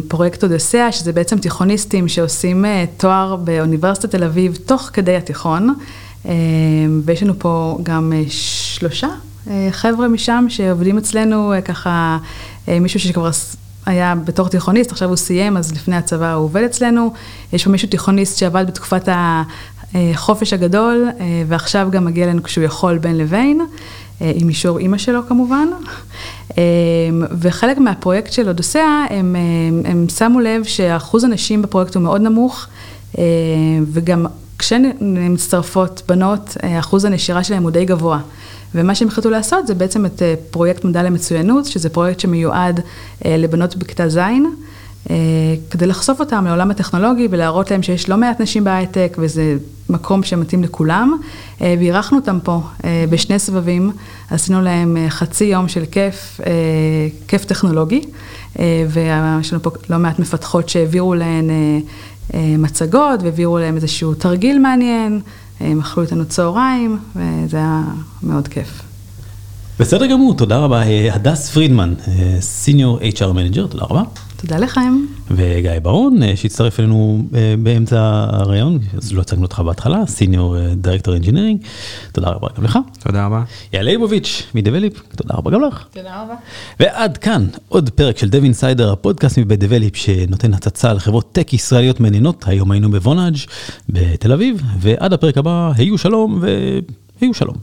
פרויקט 0.08 0.44
אודסאה, 0.44 0.92
שזה 0.92 1.14
בעצם 1.14 1.38
תיכוניסטים 1.38 2.08
שעושים 2.08 2.66
תואר 2.98 3.36
באוניברסיטת 3.36 4.12
תל 4.12 4.24
אביב 4.24 4.58
תוך 4.66 4.90
כדי 4.94 5.16
התיכון, 5.16 5.76
ויש 7.06 7.24
לנו 7.24 7.40
פה 7.40 7.78
גם 7.84 8.14
שלושה 8.30 9.08
חבר'ה 9.72 10.08
משם 10.08 10.46
שעובדים 10.50 10.98
אצלנו, 10.98 11.54
ככה 11.66 12.18
מישהו 12.68 13.00
שכבר 13.00 13.30
היה 13.86 14.16
בתור 14.16 14.48
תיכוניסט, 14.48 14.92
עכשיו 14.92 15.10
הוא 15.10 15.18
סיים, 15.18 15.58
אז 15.58 15.72
לפני 15.72 15.96
הצבא 15.96 16.34
הוא 16.34 16.44
עובד 16.44 16.64
אצלנו. 16.64 17.14
יש 17.54 17.64
פה 17.64 17.70
מישהו 17.70 17.88
תיכוניסט 17.90 18.38
שעבד 18.38 18.68
בתקופת 18.68 19.10
החופש 19.94 20.54
הגדול, 20.54 21.08
ועכשיו 21.48 21.88
גם 21.92 22.06
מגיע 22.06 22.26
אלינו 22.26 22.44
כשהוא 22.44 22.64
יכול 22.64 22.98
בין 22.98 23.18
לבין, 23.18 23.62
עם 24.36 24.50
אישור 24.50 24.78
אימא 24.78 24.98
שלו 24.98 25.28
כמובן. 25.28 25.68
וחלק 27.40 27.78
מהפרויקט 27.78 28.32
של 28.32 28.48
אודוסאה, 28.48 29.06
הם, 29.10 29.36
הם 29.86 30.10
שמו 30.10 30.40
לב 30.40 30.64
שאחוז 30.64 31.24
הנשים 31.24 31.62
בפרויקט 31.62 31.96
הוא 31.96 32.04
מאוד 32.04 32.22
נמוך, 32.22 32.68
וגם 33.92 34.26
כשמצטרפות 34.60 36.02
בנות, 36.08 36.58
אחוז 36.80 37.06
הנשירה 37.06 37.44
שלהם 37.44 37.64
הוא 37.64 37.72
די 37.72 37.86
גבוה. 37.86 38.20
ומה 38.76 38.96
שהם 38.96 39.08
החליטו 39.08 39.30
לעשות 39.30 39.68
זה 39.68 39.76
בעצם 39.76 40.06
את 40.06 40.22
פרויקט 40.52 40.86
מדע 40.86 41.04
למצוינות, 41.04 41.66
שזה 41.66 41.90
פרויקט 41.90 42.20
שמיועד 42.20 42.80
לבנות 43.26 43.76
בכיתה 43.76 44.10
ז', 44.10 44.20
כדי 45.70 45.88
לחשוף 45.88 46.20
אותם 46.20 46.46
לעולם 46.46 46.72
הטכנולוגי 46.72 47.28
ולהראות 47.32 47.72
להם 47.72 47.84
שיש 47.84 48.10
לא 48.10 48.18
מעט 48.18 48.42
נשים 48.42 48.64
בהייטק 48.64 49.18
וזה 49.20 49.58
מקום 49.92 50.24
שמתאים 50.24 50.64
לכולם. 50.64 51.18
ואירחנו 51.62 52.18
אותם 52.18 52.40
פה 52.44 52.62
בשני 53.10 53.40
סבבים, 53.40 53.92
עשינו 54.30 54.62
להם 54.62 54.98
חצי 55.10 55.44
יום 55.44 55.68
של 55.68 55.84
כיף, 55.92 56.40
כיף 57.28 57.46
טכנולוגי, 57.46 58.02
ויש 58.90 59.54
לנו 59.54 59.62
פה 59.62 59.70
לא 59.90 59.98
מעט 59.98 60.20
מפתחות 60.20 60.70
שהעבירו 60.70 61.16
להן 61.16 61.50
מצגות 62.34 63.24
והעבירו 63.24 63.58
להם 63.58 63.76
איזשהו 63.76 64.14
תרגיל 64.14 64.60
מעניין. 64.60 65.22
הם 65.60 65.80
אכלו 65.80 66.04
איתנו 66.04 66.26
צהריים, 66.26 67.00
וזה 67.16 67.58
היה 67.58 67.82
מאוד 68.24 68.48
כיף. 68.48 68.82
בסדר 69.80 70.06
גמור, 70.06 70.34
תודה 70.34 70.58
רבה. 70.58 70.82
הדס 71.12 71.50
פרידמן, 71.50 71.94
senior 72.40 73.00
HR 73.00 73.32
manager, 73.34 73.68
תודה 73.68 73.84
רבה. 73.84 74.02
תודה 74.42 74.58
לכם. 74.58 75.06
וגיא 75.32 75.72
ברון, 75.82 76.20
שהצטרף 76.36 76.80
אלינו 76.80 77.24
באמצע 77.64 78.26
הראיון, 78.30 78.80
אז 78.98 79.14
לא 79.14 79.22
הצגנו 79.22 79.42
אותך 79.42 79.60
בהתחלה, 79.60 80.06
senior 80.08 80.74
director 80.76 81.14
engineering, 81.14 81.62
תודה 82.12 82.30
רבה 82.30 82.48
גם 82.58 82.64
לך. 82.64 82.80
תודה 83.00 83.26
רבה. 83.26 83.44
יעל 83.74 83.86
ליבוביץ' 83.86 84.44
מדבליפ, 84.56 84.94
תודה 85.16 85.34
רבה 85.38 85.52
גם 85.52 85.62
לך. 85.62 85.86
תודה 85.94 86.24
רבה. 86.24 86.36
ועד 86.80 87.18
כאן 87.18 87.48
עוד 87.68 87.90
פרק 87.90 88.18
של 88.18 88.30
דב 88.30 88.44
אינסיידר, 88.44 88.92
הפודקאסט 88.92 89.38
מבדבליפ 89.38 89.96
שנותן 89.96 90.54
הצצה 90.54 90.94
לחברות 90.94 91.32
טק 91.32 91.54
ישראליות 91.54 92.00
מעניינות, 92.00 92.44
היום 92.48 92.72
היינו 92.72 92.92
בוונאג' 92.92 93.38
בתל 93.90 94.32
אביב, 94.32 94.62
ועד 94.80 95.14
הפרק 95.14 95.38
הבא, 95.38 95.72
היו 95.76 95.98
שלום 95.98 96.42
והיו 96.42 97.34
שלום. 97.34 97.56